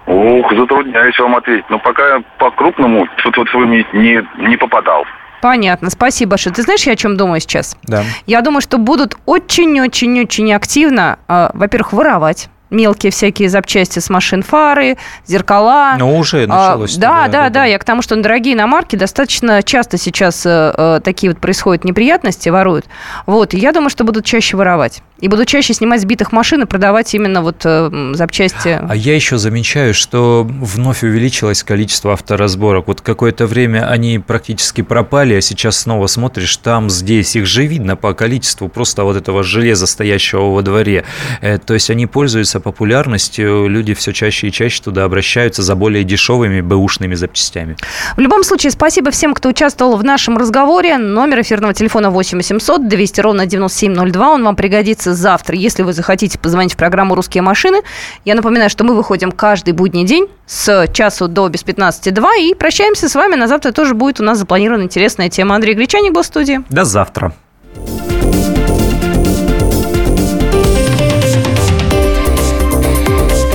Ух, 0.08 0.52
затрудняюсь 0.56 1.20
вам 1.20 1.36
ответить. 1.36 1.70
Но 1.70 1.78
пока 1.78 2.22
по-крупному 2.40 3.08
тут 3.22 3.38
вот 3.38 3.54
вы 3.54 3.68
не, 3.68 3.86
не, 3.94 4.26
не 4.38 4.58
попадал. 4.58 5.06
Понятно, 5.42 5.90
спасибо 5.90 6.32
большое. 6.32 6.54
Ты 6.54 6.64
знаешь, 6.64 6.84
я 6.84 6.94
о 6.94 6.96
чем 6.96 7.16
думаю 7.16 7.40
сейчас? 7.40 7.78
Да. 7.84 8.04
Я 8.26 8.42
думаю, 8.42 8.62
что 8.62 8.78
будут 8.78 9.18
очень-очень-очень 9.26 10.54
активно, 10.54 11.20
э, 11.28 11.50
во-первых, 11.54 11.94
воровать 11.94 12.50
мелкие 12.69 13.12
всякие 13.12 13.49
запчасти 13.49 13.99
с 13.99 14.10
машин, 14.10 14.43
фары, 14.43 14.97
зеркала. 15.25 15.95
Ну, 15.97 16.17
уже 16.17 16.47
началось. 16.47 16.97
А, 16.97 16.99
да, 16.99 17.27
да, 17.27 17.27
да, 17.27 17.49
да. 17.49 17.65
Я 17.65 17.79
к 17.79 17.84
тому, 17.84 18.01
что 18.01 18.15
на 18.15 18.23
дорогие 18.23 18.53
иномарки 18.55 18.95
достаточно 18.95 19.63
часто 19.63 19.97
сейчас 19.97 20.45
э, 20.45 20.73
э, 20.77 21.01
такие 21.03 21.32
вот 21.32 21.39
происходят 21.39 21.84
неприятности, 21.84 22.49
воруют. 22.49 22.86
Вот, 23.25 23.53
и 23.53 23.58
я 23.58 23.71
думаю, 23.71 23.89
что 23.89 24.03
будут 24.03 24.25
чаще 24.25 24.58
воровать. 24.58 25.01
И 25.19 25.27
будут 25.27 25.47
чаще 25.47 25.73
снимать 25.73 26.01
сбитых 26.01 26.32
машин 26.32 26.62
и 26.63 26.65
продавать 26.65 27.13
именно 27.13 27.41
вот 27.41 27.62
э, 27.65 28.12
запчасти. 28.13 28.79
А 28.88 28.95
я 28.95 29.15
еще 29.15 29.38
замечаю, 29.38 29.93
что 29.93 30.47
вновь 30.49 31.03
увеличилось 31.03 31.63
количество 31.63 32.13
авторазборок. 32.13 32.88
Вот 32.88 33.01
какое-то 33.01 33.45
время 33.45 33.89
они 33.89 34.19
практически 34.19 34.82
пропали, 34.82 35.34
а 35.34 35.41
сейчас 35.41 35.79
снова 35.79 36.08
смотришь, 36.08 36.55
там, 36.58 36.89
здесь. 36.89 37.36
Их 37.36 37.45
же 37.45 37.65
видно 37.65 37.97
по 37.97 38.13
количеству 38.13 38.69
просто 38.69 39.03
вот 39.03 39.17
этого 39.17 39.43
железа, 39.43 39.88
стоящего 39.88 40.51
во 40.51 40.62
дворе. 40.62 41.03
Э, 41.41 41.58
то 41.58 41.73
есть 41.73 41.89
они 41.89 42.05
пользуются 42.05 42.59
популярностью, 42.60 43.67
люди 43.67 43.93
все 43.93 44.13
чаще 44.13 44.48
и 44.48 44.52
чаще 44.52 44.82
туда 44.82 45.04
обращаются 45.04 45.63
за 45.63 45.76
более 45.76 46.04
дешевыми 46.04 46.62
бэушными 46.62 47.15
запчастями. 47.15 47.76
В 48.15 48.19
любом 48.19 48.43
случае, 48.43 48.72
спасибо 48.72 49.12
всем, 49.12 49.34
кто 49.34 49.50
участвовал 49.50 49.98
в 49.98 50.04
нашем 50.04 50.38
разговоре. 50.38 50.98
Номер 50.98 51.41
эфирного 51.41 51.74
телефона 51.74 52.10
8 52.10 52.38
800 52.38 52.88
200 52.88 53.22
ровно 53.22 53.45
9702. 53.45 54.30
Он 54.30 54.43
вам 54.43 54.56
пригодится 54.56 55.13
завтра, 55.13 55.56
если 55.56 55.84
вы 55.84 55.93
захотите 55.93 56.39
позвонить 56.39 56.74
в 56.74 56.78
программу 56.78 57.15
«Русские 57.15 57.41
машины». 57.41 57.82
Я 58.26 58.36
напоминаю, 58.36 58.69
что 58.69 58.84
мы 58.84 58.95
выходим 58.95 59.32
каждый 59.32 59.74
будний 59.74 60.06
день 60.06 60.28
с 60.45 60.88
часу 60.93 61.28
до 61.28 61.50
без 61.50 61.63
15.2 61.63 62.52
и 62.52 62.54
прощаемся 62.54 63.10
с 63.10 63.15
вами. 63.15 63.36
На 63.36 63.48
завтра 63.48 63.72
тоже 63.72 63.93
будет 63.93 64.19
у 64.19 64.24
нас 64.24 64.38
запланирована 64.38 64.84
интересная 64.84 65.30
тема. 65.30 65.56
Андрей 65.56 65.76
Гречаник 65.76 66.13
был 66.13 66.24
в 66.24 66.26
студии. 66.26 66.62
До 66.69 66.86
завтра. 66.86 67.34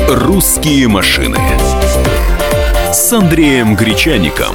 «Русские 0.08 0.86
машины» 0.88 1.38
с 2.92 3.12
Андреем 3.12 3.74
Гречаником. 3.74 4.54